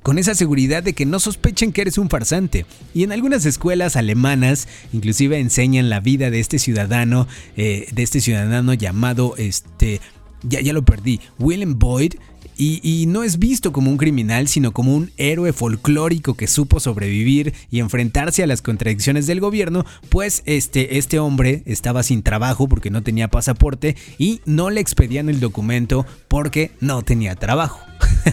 con 0.03 0.17
esa 0.17 0.35
seguridad 0.35 0.83
de 0.83 0.93
que 0.93 1.05
no 1.05 1.19
sospechen 1.19 1.73
que 1.73 1.81
eres 1.81 1.97
un 1.97 2.09
farsante. 2.09 2.65
Y 2.93 3.03
en 3.03 3.11
algunas 3.11 3.45
escuelas 3.45 3.97
alemanas 3.97 4.69
inclusive 4.93 5.39
enseñan 5.39 5.89
la 5.89 5.99
vida 5.99 6.29
de 6.29 6.39
este 6.39 6.59
ciudadano, 6.59 7.27
eh, 7.57 7.87
de 7.91 8.03
este 8.03 8.21
ciudadano 8.21 8.73
llamado 8.73 9.35
este 9.37 9.99
ya, 10.43 10.61
ya 10.61 10.73
lo 10.73 10.83
perdí. 10.83 11.19
William 11.39 11.79
Boyd, 11.79 12.15
y, 12.57 13.05
no 13.07 13.23
es 13.23 13.37
visto 13.37 13.71
como 13.71 13.91
un 13.91 13.97
criminal, 13.97 14.47
sino 14.47 14.71
como 14.71 14.95
un 14.95 15.11
héroe 15.17 15.53
folclórico 15.53 16.35
que 16.35 16.47
supo 16.47 16.79
sobrevivir 16.79 17.53
y 17.69 17.79
enfrentarse 17.79 18.43
a 18.43 18.47
las 18.47 18.61
contradicciones 18.61 19.27
del 19.27 19.39
gobierno, 19.39 19.85
pues 20.09 20.41
este, 20.45 20.97
este 20.97 21.19
hombre 21.19 21.63
estaba 21.65 22.03
sin 22.03 22.23
trabajo 22.23 22.67
porque 22.67 22.89
no 22.89 23.03
tenía 23.03 23.27
pasaporte 23.27 23.95
y 24.17 24.41
no 24.45 24.69
le 24.69 24.81
expedían 24.81 25.29
el 25.29 25.39
documento 25.39 26.05
porque 26.27 26.71
no 26.79 27.01
tenía 27.01 27.35
trabajo. 27.35 27.79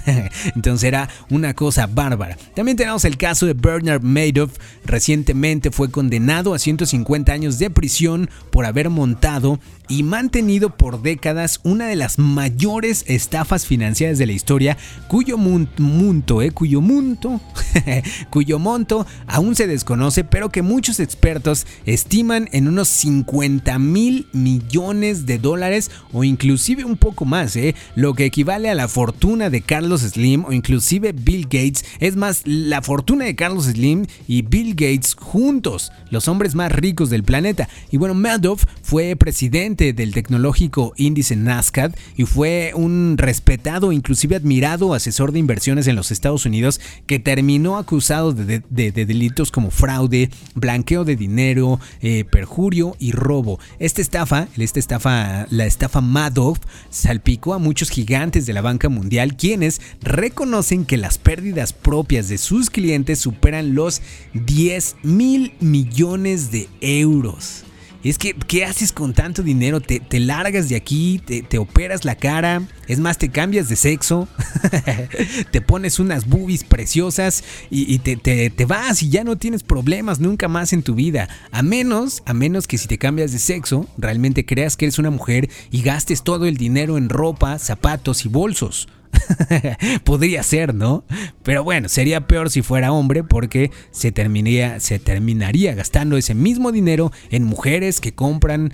Entonces 0.55 0.85
era 0.85 1.09
una 1.31 1.55
cosa 1.55 1.87
bárbara. 1.87 2.37
También 2.55 2.77
tenemos 2.77 3.05
el 3.05 3.17
caso 3.17 3.47
de 3.47 3.55
Bernard 3.55 4.03
Madoff. 4.03 4.57
Recientemente 4.85 5.71
fue 5.71 5.91
condenado 5.91 6.55
a 6.55 6.59
150 6.59 7.33
años 7.33 7.59
de 7.59 7.71
prisión 7.71 8.31
por 8.51 8.67
haber 8.67 8.91
montado 8.91 9.59
y 9.91 10.05
mantenido 10.05 10.71
por 10.77 11.03
décadas 11.03 11.61
una 11.65 11.89
de 11.89 11.97
las 11.97 12.19
mayores 12.19 13.05
estafas 13.09 13.67
financieras 13.67 14.19
de 14.19 14.27
la 14.27 14.33
historia, 14.33 14.79
cuyo 15.09 15.37
monto, 15.37 16.43
eh, 16.43 16.53
cuyo 16.53 16.81
monto, 16.81 17.41
cuyo 18.31 18.61
monto 18.61 19.05
aún 19.27 19.57
se 19.57 19.67
desconoce, 19.67 20.23
pero 20.23 20.51
que 20.51 20.63
muchos 20.63 21.01
expertos 21.01 21.67
estiman 21.87 22.49
en 22.53 22.69
unos 22.69 22.89
50 22.89 23.79
mil 23.81 24.29
millones 24.33 25.27
de 25.27 25.39
dólares 25.39 25.91
o 26.13 26.23
inclusive 26.23 26.85
un 26.85 26.97
poco 26.97 27.25
más, 27.25 27.57
eh, 27.57 27.75
lo 27.97 28.15
que 28.15 28.27
equivale 28.27 28.71
a 28.71 28.77
la 28.77 28.87
fortuna 28.87 29.51
de 29.51 29.60
Carlos 29.61 30.03
Slim 30.03 30.45
o 30.45 30.53
inclusive 30.53 31.13
Bill 31.13 31.45
Gates. 31.45 31.85
Es 31.99 32.17
más, 32.17 32.43
la 32.45 32.83
fortuna 32.83 33.25
de 33.25 33.37
Carlos 33.37 33.65
Slim 33.65 34.07
y 34.27 34.43
Bill 34.43 34.75
Gates 34.75 35.15
juntos, 35.15 35.93
los 36.11 36.29
hombres 36.29 36.55
más 36.55 36.73
ricos 36.73 37.11
del 37.11 37.25
planeta. 37.25 37.69
Y 37.91 37.97
bueno, 37.97 38.15
Madoff 38.15 38.65
fue 38.83 39.17
presidente 39.17 39.93
del 39.93 40.13
tecnológico 40.13 40.93
índice 40.97 41.37
Nasdaq 41.37 41.97
y 42.17 42.25
fue 42.25 42.73
un 42.75 43.17
respetado, 43.19 43.93
inclusive 43.93 44.37
admirado 44.37 44.95
asesor 44.95 45.33
de 45.33 45.39
inversiones 45.39 45.87
en 45.87 45.97
los 45.97 46.11
Estados 46.11 46.47
Unidos 46.47 46.81
que 47.07 47.19
terminó 47.19 47.79
acusado 47.79 48.33
de, 48.33 48.63
delitos 48.71 49.51
como 49.51 49.71
fraude, 49.71 50.31
blanqueo 50.55 51.05
de 51.05 51.17
dinero, 51.17 51.81
eh, 52.01 52.25
perjurio 52.25 52.97
y 52.99 53.13
robo. 53.13 53.59
Esta 53.79 54.01
estafa, 54.01 54.49
esta 54.57 54.79
estafa, 54.79 55.47
la 55.51 55.67
estafa 55.67 56.01
Madoff, 56.01 56.59
salpicó 56.91 57.55
a 57.55 57.59
muchos 57.59 57.91
gigantes 57.91 58.47
de 58.47 58.53
la 58.53 58.63
banca 58.63 58.89
mundial 58.89 59.37
reconocen 60.01 60.85
que 60.85 60.97
las 60.97 61.19
pérdidas 61.19 61.73
propias 61.73 62.29
de 62.29 62.39
sus 62.39 62.71
clientes 62.71 63.19
superan 63.19 63.75
los 63.75 64.03
10 64.35 64.97
mil 65.03 65.53
millones 65.61 66.51
de 66.51 66.69
euros. 66.81 67.65
Es 68.03 68.17
que, 68.17 68.33
¿qué 68.33 68.65
haces 68.65 68.93
con 68.93 69.13
tanto 69.13 69.43
dinero? 69.43 69.81
Te, 69.81 70.01
largas 70.21 70.71
de 70.71 70.77
aquí, 70.77 71.21
te, 71.21 71.59
operas 71.59 72.07
la 72.07 72.15
cara, 72.15 72.63
es 72.89 72.99
más, 72.99 73.19
te 73.19 73.29
cambias 73.29 73.69
de 73.69 73.77
sexo, 73.77 74.27
te 75.51 75.61
pones 75.61 75.99
unas 75.99 76.27
boobies 76.27 76.65
preciosas 76.65 77.45
y, 77.69 77.99
te, 77.99 78.17
te, 78.17 78.65
vas 78.65 79.03
y 79.03 79.11
ya 79.11 79.23
no 79.23 79.37
tienes 79.37 79.63
problemas 79.63 80.19
nunca 80.19 80.49
más 80.49 80.73
en 80.73 80.83
tu 80.83 80.95
vida. 80.95 81.29
A 81.53 81.63
menos, 81.63 82.23
a 82.25 82.33
menos 82.33 82.67
que 82.67 82.79
si 82.79 82.89
te 82.89 82.97
cambias 82.97 83.33
de 83.33 83.39
sexo, 83.39 83.87
realmente 83.99 84.47
creas 84.47 84.79
que 84.79 84.87
eres 84.87 84.99
una 84.99 85.11
mujer 85.11 85.51
y 85.71 85.83
gastes 85.83 86.23
todo 86.23 86.47
el 86.47 86.57
dinero 86.57 86.97
en 86.97 87.11
ropa, 87.11 87.59
zapatos 87.59 88.25
y 88.25 88.31
bolsos. 88.31 88.89
Podría 90.05 90.43
ser, 90.43 90.75
¿no? 90.75 91.05
Pero 91.43 91.65
bueno, 91.65 91.89
sería 91.89 92.27
peor 92.27 92.51
si 92.51 92.63
fuera 92.63 92.93
hombre 92.93 93.25
porque 93.25 93.71
se 93.91 94.13
terminaría, 94.13 94.81
se 94.81 94.99
terminaría 94.99 95.75
gastando 95.75 96.17
ese 96.17 96.35
mismo 96.35 96.73
dinero 96.73 97.13
en 97.31 97.45
mujeres 97.45 98.01
que 98.01 98.15
compran 98.15 98.73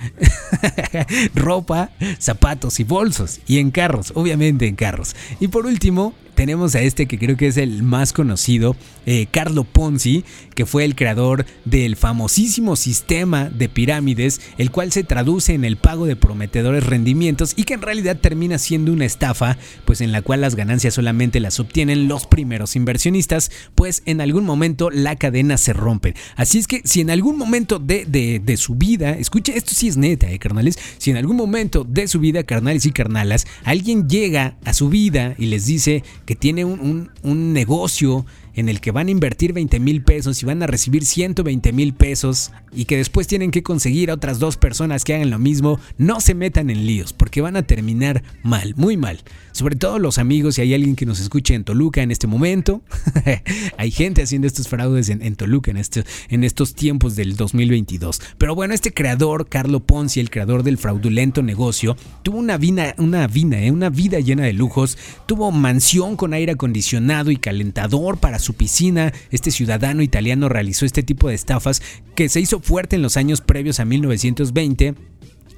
ropa, 1.34 1.90
zapatos 2.18 2.80
y 2.80 2.84
bolsos. 2.84 3.40
Y 3.46 3.58
en 3.58 3.70
carros, 3.70 4.12
obviamente 4.14 4.66
en 4.66 4.76
carros. 4.76 5.16
Y 5.40 5.48
por 5.48 5.66
último, 5.66 6.14
tenemos 6.36 6.74
a 6.76 6.82
este 6.82 7.06
que 7.06 7.18
creo 7.18 7.36
que 7.36 7.48
es 7.48 7.56
el 7.56 7.82
más 7.82 8.12
conocido, 8.12 8.76
eh, 9.06 9.26
Carlo 9.30 9.64
Ponzi, 9.64 10.22
que 10.54 10.66
fue 10.66 10.84
el 10.84 10.94
creador 10.94 11.46
del 11.64 11.96
famosísimo 11.96 12.76
sistema 12.76 13.48
de 13.48 13.68
pirámides, 13.68 14.40
el 14.58 14.70
cual 14.70 14.92
se 14.92 15.02
traduce 15.02 15.54
en 15.54 15.64
el 15.64 15.76
pago 15.76 16.06
de 16.06 16.14
prometedores 16.14 16.84
rendimientos 16.84 17.54
y 17.56 17.64
que 17.64 17.74
en 17.74 17.82
realidad 17.82 18.18
termina 18.18 18.58
siendo 18.58 18.92
una 18.92 19.06
estafa, 19.06 19.56
pues 19.84 20.00
en 20.00 20.12
la 20.12 20.22
cual 20.22 20.42
las 20.42 20.54
ganancias 20.54 20.94
solamente 20.94 21.40
las 21.40 21.58
obtienen 21.58 22.06
los 22.06 22.26
primeros 22.26 22.76
inversionistas, 22.76 23.50
pues 23.74 24.02
en 24.04 24.20
algún 24.20 24.44
momento 24.44 24.90
la 24.90 25.16
cadena 25.16 25.56
se 25.56 25.72
rompe. 25.72 26.14
Así 26.36 26.58
es 26.58 26.66
que 26.66 26.82
si 26.84 27.00
en 27.00 27.10
algún 27.10 27.38
momento 27.38 27.78
de, 27.78 28.04
de, 28.04 28.56
su 28.58 28.74
vida, 28.74 29.12
escucha, 29.12 29.52
esto 29.52 29.72
sí 29.74 29.88
es 29.88 29.96
neta, 29.96 30.30
eh, 30.30 30.38
carnales, 30.38 30.78
si 30.98 31.10
en 31.10 31.16
algún 31.16 31.36
momento 31.36 31.84
de 31.84 32.08
su 32.08 32.20
vida, 32.20 32.42
carnales 32.42 32.84
y 32.84 32.92
carnalas, 32.92 33.46
alguien 33.64 34.06
llega 34.06 34.56
a 34.64 34.74
su 34.74 34.90
vida 34.90 35.34
y 35.38 35.46
les 35.46 35.64
dice 35.64 36.04
que 36.26 36.34
tiene 36.34 36.64
un, 36.64 37.10
un, 37.22 37.52
negocio 37.52 38.26
en 38.56 38.68
el 38.68 38.80
que 38.80 38.90
van 38.90 39.08
a 39.08 39.10
invertir 39.10 39.52
20 39.52 39.78
mil 39.78 40.02
pesos 40.02 40.42
y 40.42 40.46
van 40.46 40.62
a 40.62 40.66
recibir 40.66 41.04
120 41.04 41.72
mil 41.72 41.94
pesos 41.94 42.50
y 42.72 42.86
que 42.86 42.96
después 42.96 43.26
tienen 43.26 43.50
que 43.50 43.62
conseguir 43.62 44.10
a 44.10 44.14
otras 44.14 44.38
dos 44.38 44.56
personas 44.56 45.04
que 45.04 45.14
hagan 45.14 45.30
lo 45.30 45.38
mismo, 45.38 45.78
no 45.98 46.20
se 46.20 46.34
metan 46.34 46.70
en 46.70 46.86
líos 46.86 47.12
porque 47.12 47.40
van 47.40 47.56
a 47.56 47.62
terminar 47.62 48.22
mal, 48.42 48.74
muy 48.76 48.96
mal. 48.96 49.20
Sobre 49.52 49.76
todo 49.76 49.98
los 49.98 50.18
amigos, 50.18 50.56
si 50.56 50.60
hay 50.60 50.74
alguien 50.74 50.96
que 50.96 51.06
nos 51.06 51.18
escuche 51.18 51.54
en 51.54 51.64
Toluca 51.64 52.02
en 52.02 52.10
este 52.10 52.26
momento, 52.26 52.82
hay 53.78 53.90
gente 53.90 54.22
haciendo 54.22 54.46
estos 54.46 54.68
fraudes 54.68 55.08
en, 55.08 55.34
Toluca 55.34 55.70
en, 55.70 55.78
este, 55.78 56.04
en 56.28 56.44
estos 56.44 56.74
tiempos 56.74 57.16
del 57.16 57.36
2022. 57.36 58.20
Pero 58.36 58.54
bueno, 58.54 58.74
este 58.74 58.92
creador, 58.92 59.48
Carlo 59.48 59.80
Ponzi, 59.80 60.20
el 60.20 60.28
creador 60.28 60.62
del 60.62 60.76
fraudulento 60.76 61.42
negocio, 61.42 61.96
tuvo 62.22 62.36
una 62.38 62.58
vida, 62.58 62.94
una 62.98 63.26
vida, 63.26 63.58
¿eh? 63.58 63.70
una 63.70 63.88
vida 63.88 64.20
llena 64.20 64.44
de 64.44 64.52
lujos, 64.52 64.98
tuvo 65.24 65.50
mansión 65.52 66.16
con 66.16 66.34
aire 66.34 66.52
acondicionado 66.52 67.30
y 67.30 67.36
calentador 67.36 68.18
para 68.18 68.38
su 68.38 68.45
piscina. 68.54 69.12
Este 69.30 69.50
ciudadano 69.50 70.02
italiano 70.02 70.48
realizó 70.48 70.84
este 70.86 71.02
tipo 71.02 71.28
de 71.28 71.34
estafas 71.34 71.82
que 72.14 72.28
se 72.28 72.40
hizo 72.40 72.60
fuerte 72.60 72.96
en 72.96 73.02
los 73.02 73.16
años 73.16 73.40
previos 73.40 73.80
a 73.80 73.84
1920 73.84 74.94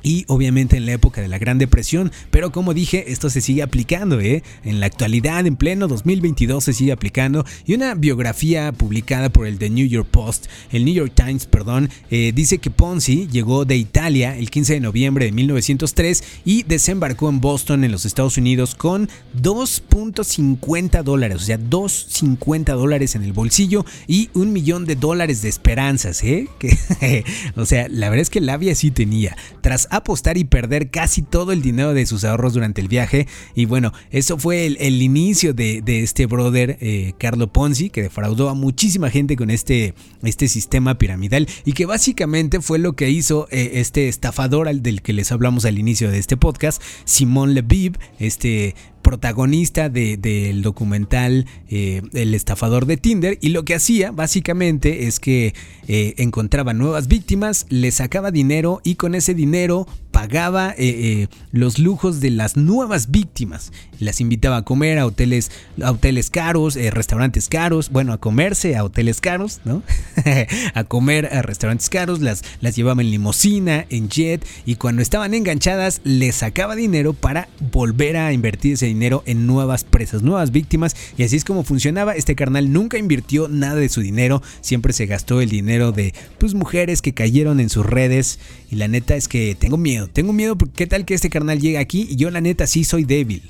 y 0.02 0.24
obviamente 0.28 0.76
en 0.76 0.86
la 0.86 0.92
época 0.92 1.20
de 1.20 1.28
la 1.28 1.38
Gran 1.38 1.58
Depresión, 1.58 2.12
pero 2.30 2.52
como 2.52 2.74
dije, 2.74 3.12
esto 3.12 3.30
se 3.30 3.40
sigue 3.40 3.62
aplicando, 3.62 4.20
¿eh? 4.20 4.42
En 4.64 4.80
la 4.80 4.86
actualidad, 4.86 5.46
en 5.46 5.56
pleno 5.56 5.88
2022 5.88 6.64
se 6.64 6.72
sigue 6.72 6.92
aplicando 6.92 7.44
y 7.66 7.74
una 7.74 7.94
biografía 7.94 8.72
publicada 8.72 9.30
por 9.30 9.46
el 9.46 9.58
The 9.58 9.70
New 9.70 9.86
York 9.86 10.08
Post, 10.10 10.46
el 10.70 10.84
New 10.84 10.94
York 10.94 11.12
Times, 11.14 11.46
perdón, 11.46 11.90
eh, 12.10 12.32
dice 12.34 12.58
que 12.58 12.70
Ponzi 12.70 13.28
llegó 13.28 13.64
de 13.64 13.76
Italia 13.76 14.36
el 14.36 14.50
15 14.50 14.74
de 14.74 14.80
noviembre 14.80 15.26
de 15.26 15.32
1903 15.32 16.24
y 16.44 16.62
desembarcó 16.62 17.28
en 17.28 17.40
Boston, 17.40 17.84
en 17.84 17.92
los 17.92 18.04
Estados 18.04 18.36
Unidos, 18.38 18.74
con 18.74 19.08
2.50 19.40 21.02
dólares, 21.02 21.36
o 21.36 21.44
sea, 21.44 21.58
2.50 21.58 22.74
dólares 22.74 23.14
en 23.14 23.22
el 23.22 23.32
bolsillo 23.32 23.84
y 24.06 24.30
un 24.34 24.52
millón 24.52 24.84
de 24.84 24.96
dólares 24.96 25.42
de 25.42 25.48
esperanzas, 25.48 26.22
¿eh? 26.24 26.48
Que, 26.58 27.24
o 27.56 27.66
sea, 27.66 27.88
la 27.88 28.08
verdad 28.08 28.22
es 28.22 28.30
que 28.30 28.40
Labia 28.40 28.74
sí 28.74 28.90
tenía. 28.90 29.36
Tras 29.60 29.87
apostar 29.90 30.36
y 30.36 30.44
perder 30.44 30.90
casi 30.90 31.22
todo 31.22 31.52
el 31.52 31.62
dinero 31.62 31.94
de 31.94 32.06
sus 32.06 32.24
ahorros 32.24 32.54
durante 32.54 32.80
el 32.80 32.88
viaje. 32.88 33.26
Y 33.54 33.66
bueno, 33.66 33.92
eso 34.10 34.38
fue 34.38 34.66
el, 34.66 35.02
inicio 35.02 35.54
de, 35.54 35.82
este 35.86 36.26
brother 36.26 36.78
eh, 36.80 37.14
Carlo 37.18 37.52
Ponzi, 37.52 37.90
que 37.90 38.02
defraudó 38.02 38.48
a 38.48 38.54
muchísima 38.54 39.10
gente 39.10 39.36
con 39.36 39.50
este, 39.50 39.94
este 40.22 40.48
sistema 40.48 40.98
piramidal 40.98 41.48
y 41.64 41.72
que 41.72 41.86
básicamente 41.86 42.60
fue 42.60 42.78
lo 42.78 42.94
que 42.94 43.10
hizo 43.10 43.48
eh, 43.50 43.72
este 43.74 44.08
estafador 44.08 44.68
al 44.68 44.82
del 44.82 45.02
que 45.02 45.12
les 45.12 45.32
hablamos 45.32 45.64
al 45.64 45.78
inicio 45.78 46.10
de 46.10 46.18
este 46.18 46.36
podcast, 46.36 46.82
Simón 47.04 47.54
Levib, 47.54 47.98
este 48.18 48.74
protagonista 49.08 49.88
del 49.88 50.60
documental 50.60 51.46
eh, 51.70 52.02
El 52.12 52.34
estafador 52.34 52.84
de 52.84 52.98
Tinder 52.98 53.38
y 53.40 53.48
lo 53.48 53.64
que 53.64 53.74
hacía 53.74 54.10
básicamente 54.10 55.06
es 55.06 55.18
que 55.18 55.54
eh, 55.86 56.12
encontraba 56.18 56.74
nuevas 56.74 57.08
víctimas, 57.08 57.64
le 57.70 57.90
sacaba 57.90 58.30
dinero 58.30 58.82
y 58.84 58.96
con 58.96 59.14
ese 59.14 59.32
dinero 59.32 59.86
pagaba 60.18 60.74
eh, 60.76 61.28
los 61.52 61.78
lujos 61.78 62.20
de 62.20 62.30
las 62.30 62.56
nuevas 62.56 63.12
víctimas. 63.12 63.70
Las 64.00 64.20
invitaba 64.20 64.56
a 64.56 64.62
comer 64.62 64.98
a 64.98 65.06
hoteles, 65.06 65.52
a 65.80 65.92
hoteles 65.92 66.28
caros, 66.28 66.74
restaurantes 66.74 67.48
caros, 67.48 67.90
bueno, 67.90 68.12
a 68.12 68.18
comerse 68.18 68.76
a 68.76 68.82
hoteles 68.82 69.20
caros, 69.20 69.60
¿no? 69.64 69.84
a 70.74 70.84
comer 70.84 71.26
a 71.32 71.42
restaurantes 71.42 71.88
caros, 71.88 72.20
las, 72.20 72.42
las 72.60 72.74
llevaba 72.74 73.00
en 73.00 73.12
limosina, 73.12 73.86
en 73.90 74.08
jet 74.08 74.44
y 74.66 74.74
cuando 74.74 75.02
estaban 75.02 75.34
enganchadas 75.34 76.00
le 76.02 76.32
sacaba 76.32 76.74
dinero 76.74 77.12
para 77.12 77.48
volver 77.70 78.16
a 78.16 78.32
invertir 78.32 78.72
ese 78.72 78.86
dinero 78.86 79.22
en 79.24 79.46
nuevas 79.46 79.84
presas, 79.84 80.22
nuevas 80.22 80.50
víctimas. 80.50 80.96
Y 81.16 81.22
así 81.22 81.36
es 81.36 81.44
como 81.44 81.62
funcionaba. 81.62 82.16
Este 82.16 82.34
carnal 82.34 82.72
nunca 82.72 82.98
invirtió 82.98 83.46
nada 83.46 83.76
de 83.76 83.88
su 83.88 84.00
dinero. 84.00 84.42
Siempre 84.62 84.92
se 84.92 85.06
gastó 85.06 85.40
el 85.40 85.48
dinero 85.48 85.92
de 85.92 86.12
pues 86.38 86.54
mujeres 86.54 87.02
que 87.02 87.14
cayeron 87.14 87.60
en 87.60 87.68
sus 87.68 87.86
redes. 87.86 88.40
Y 88.68 88.76
la 88.76 88.88
neta 88.88 89.14
es 89.14 89.28
que 89.28 89.54
tengo 89.54 89.76
miedo. 89.76 90.07
Tengo 90.12 90.32
miedo 90.32 90.56
porque 90.56 90.74
qué 90.74 90.86
tal 90.86 91.04
que 91.04 91.14
este 91.14 91.30
carnal 91.30 91.60
llegue 91.60 91.78
aquí 91.78 92.06
y 92.10 92.16
yo 92.16 92.30
la 92.30 92.40
neta 92.40 92.66
sí 92.66 92.84
soy 92.84 93.04
débil. 93.04 93.42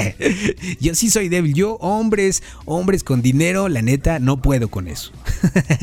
yo 0.80 0.94
sí 0.94 1.10
soy 1.10 1.28
débil. 1.28 1.54
Yo, 1.54 1.74
hombres, 1.76 2.42
hombres 2.64 3.04
con 3.04 3.22
dinero, 3.22 3.68
la 3.68 3.82
neta, 3.82 4.18
no 4.18 4.40
puedo 4.40 4.68
con 4.68 4.88
eso. 4.88 5.12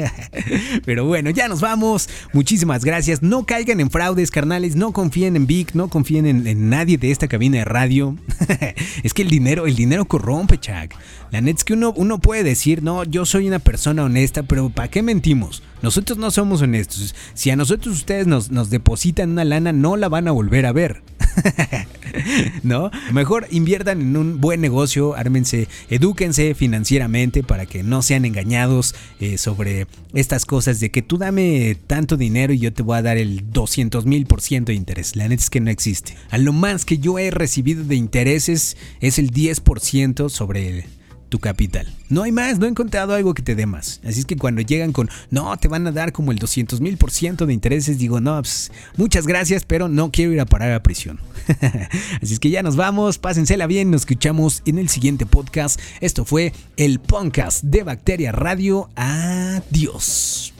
Pero 0.85 1.05
bueno, 1.05 1.29
ya 1.29 1.47
nos 1.47 1.61
vamos. 1.61 2.09
Muchísimas 2.33 2.83
gracias. 2.83 3.21
No 3.21 3.45
caigan 3.45 3.79
en 3.79 3.89
fraudes, 3.89 4.31
carnales. 4.31 4.75
No 4.75 4.91
confíen 4.91 5.35
en 5.35 5.47
Vic, 5.47 5.73
no 5.73 5.89
confíen 5.89 6.25
en, 6.25 6.69
nadie 6.69 6.97
de 6.97 7.11
esta 7.11 7.27
cabina 7.27 7.59
de 7.59 7.65
radio. 7.65 8.17
es 9.03 9.13
que 9.13 9.21
el 9.21 9.29
dinero, 9.29 9.65
el 9.65 9.75
dinero 9.75 10.05
corrompe, 10.05 10.59
Chuck. 10.59 10.93
La 11.31 11.41
neta 11.41 11.57
es 11.57 11.63
que 11.63 11.73
uno, 11.73 11.93
uno 11.95 12.19
puede 12.19 12.43
decir, 12.43 12.83
no, 12.83 13.03
yo 13.03 13.25
soy 13.25 13.47
una 13.47 13.59
persona 13.59 14.03
honesta, 14.03 14.43
pero 14.43 14.69
¿para 14.69 14.89
qué 14.89 15.01
mentimos? 15.01 15.63
Nosotros 15.83 16.17
no 16.17 16.31
somos 16.31 16.61
honestos. 16.61 17.13
Si 17.33 17.49
a 17.49 17.57
nosotros 17.57 17.97
ustedes 17.97 18.25
nos, 18.25 18.69
depositan 18.69 19.31
una 19.31 19.43
lana, 19.43 19.73
no 19.73 19.97
la 19.97 20.07
van 20.07 20.29
a 20.29 20.31
volver 20.31 20.65
a 20.65 20.71
ver. 20.71 21.03
¿No? 22.63 22.89
Mejor 23.11 23.47
inviertan 23.51 23.99
en 23.99 24.15
un 24.15 24.39
buen 24.39 24.61
negocio, 24.61 25.13
ármense, 25.13 25.67
edúquense 25.89 26.55
financieramente 26.55 27.43
para 27.43 27.65
que 27.65 27.83
no 27.83 28.01
sean 28.01 28.23
engañados 28.23 28.95
eh, 29.19 29.37
sobre 29.37 29.87
estas 30.13 30.45
cosas 30.45 30.79
de 30.79 30.89
que 30.89 31.01
tú 31.01 31.17
dame 31.17 31.75
tanto 31.85 32.15
dinero 32.15 32.53
y 32.53 32.59
yo 32.59 32.71
te 32.71 32.81
voy 32.81 32.97
a 32.97 33.01
dar 33.01 33.17
el 33.17 33.51
200 33.51 34.05
mil 34.05 34.25
por 34.25 34.39
ciento 34.39 34.71
de 34.71 34.77
interés. 34.77 35.17
La 35.17 35.27
neta 35.27 35.43
es 35.43 35.49
que 35.49 35.59
no 35.59 35.69
existe. 35.69 36.15
A 36.29 36.37
lo 36.37 36.53
más 36.53 36.85
que 36.85 36.99
yo 36.99 37.19
he 37.19 37.29
recibido 37.29 37.83
de 37.83 37.95
intereses 37.95 38.77
es 39.01 39.19
el 39.19 39.31
10% 39.31 40.29
sobre 40.29 40.69
el 40.69 40.85
tu 41.33 41.39
capital. 41.39 41.91
No 42.09 42.21
hay 42.21 42.31
más, 42.31 42.59
no 42.59 42.67
he 42.67 42.69
encontrado 42.69 43.15
algo 43.15 43.33
que 43.33 43.41
te 43.41 43.55
dé 43.55 43.65
más. 43.65 43.99
Así 44.05 44.19
es 44.19 44.25
que 44.27 44.37
cuando 44.37 44.61
llegan 44.61 44.91
con, 44.91 45.09
no, 45.31 45.57
te 45.57 45.67
van 45.67 45.87
a 45.87 45.91
dar 45.91 46.11
como 46.11 46.31
el 46.31 46.37
200 46.37 46.79
mil 46.79 46.95
por 46.97 47.09
ciento 47.09 47.47
de 47.47 47.53
intereses, 47.55 47.97
digo, 47.97 48.21
no, 48.21 48.39
pues, 48.39 48.71
muchas 48.97 49.25
gracias, 49.25 49.65
pero 49.65 49.89
no 49.89 50.11
quiero 50.11 50.31
ir 50.31 50.39
a 50.39 50.45
parar 50.45 50.73
a 50.73 50.83
prisión. 50.83 51.19
Así 52.21 52.33
es 52.35 52.39
que 52.39 52.51
ya 52.51 52.61
nos 52.61 52.75
vamos, 52.75 53.17
pásensela 53.17 53.65
bien, 53.65 53.89
nos 53.89 54.01
escuchamos 54.01 54.61
en 54.67 54.77
el 54.77 54.89
siguiente 54.89 55.25
podcast. 55.25 55.79
Esto 56.01 56.23
fue 56.23 56.53
el 56.77 56.99
podcast 56.99 57.63
de 57.63 57.81
Bacteria 57.81 58.31
Radio. 58.31 58.91
Adiós. 58.95 60.53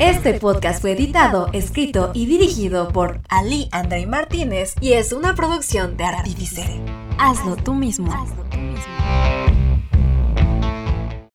Este 0.00 0.34
podcast 0.34 0.82
fue 0.82 0.92
editado, 0.92 1.48
escrito 1.54 2.10
y 2.12 2.26
dirigido 2.26 2.88
por 2.88 3.20
Ali 3.30 3.70
André 3.72 4.06
Martínez 4.06 4.74
y 4.78 4.92
es 4.92 5.12
una 5.12 5.34
producción 5.34 5.96
de 5.96 6.04
Artifice. 6.04 6.82
Hazlo 7.18 7.56
tú 7.56 7.72
mismo. 7.72 8.12
Hazlo 8.12 8.44
tú 8.50 8.58
mismo. 8.58 9.45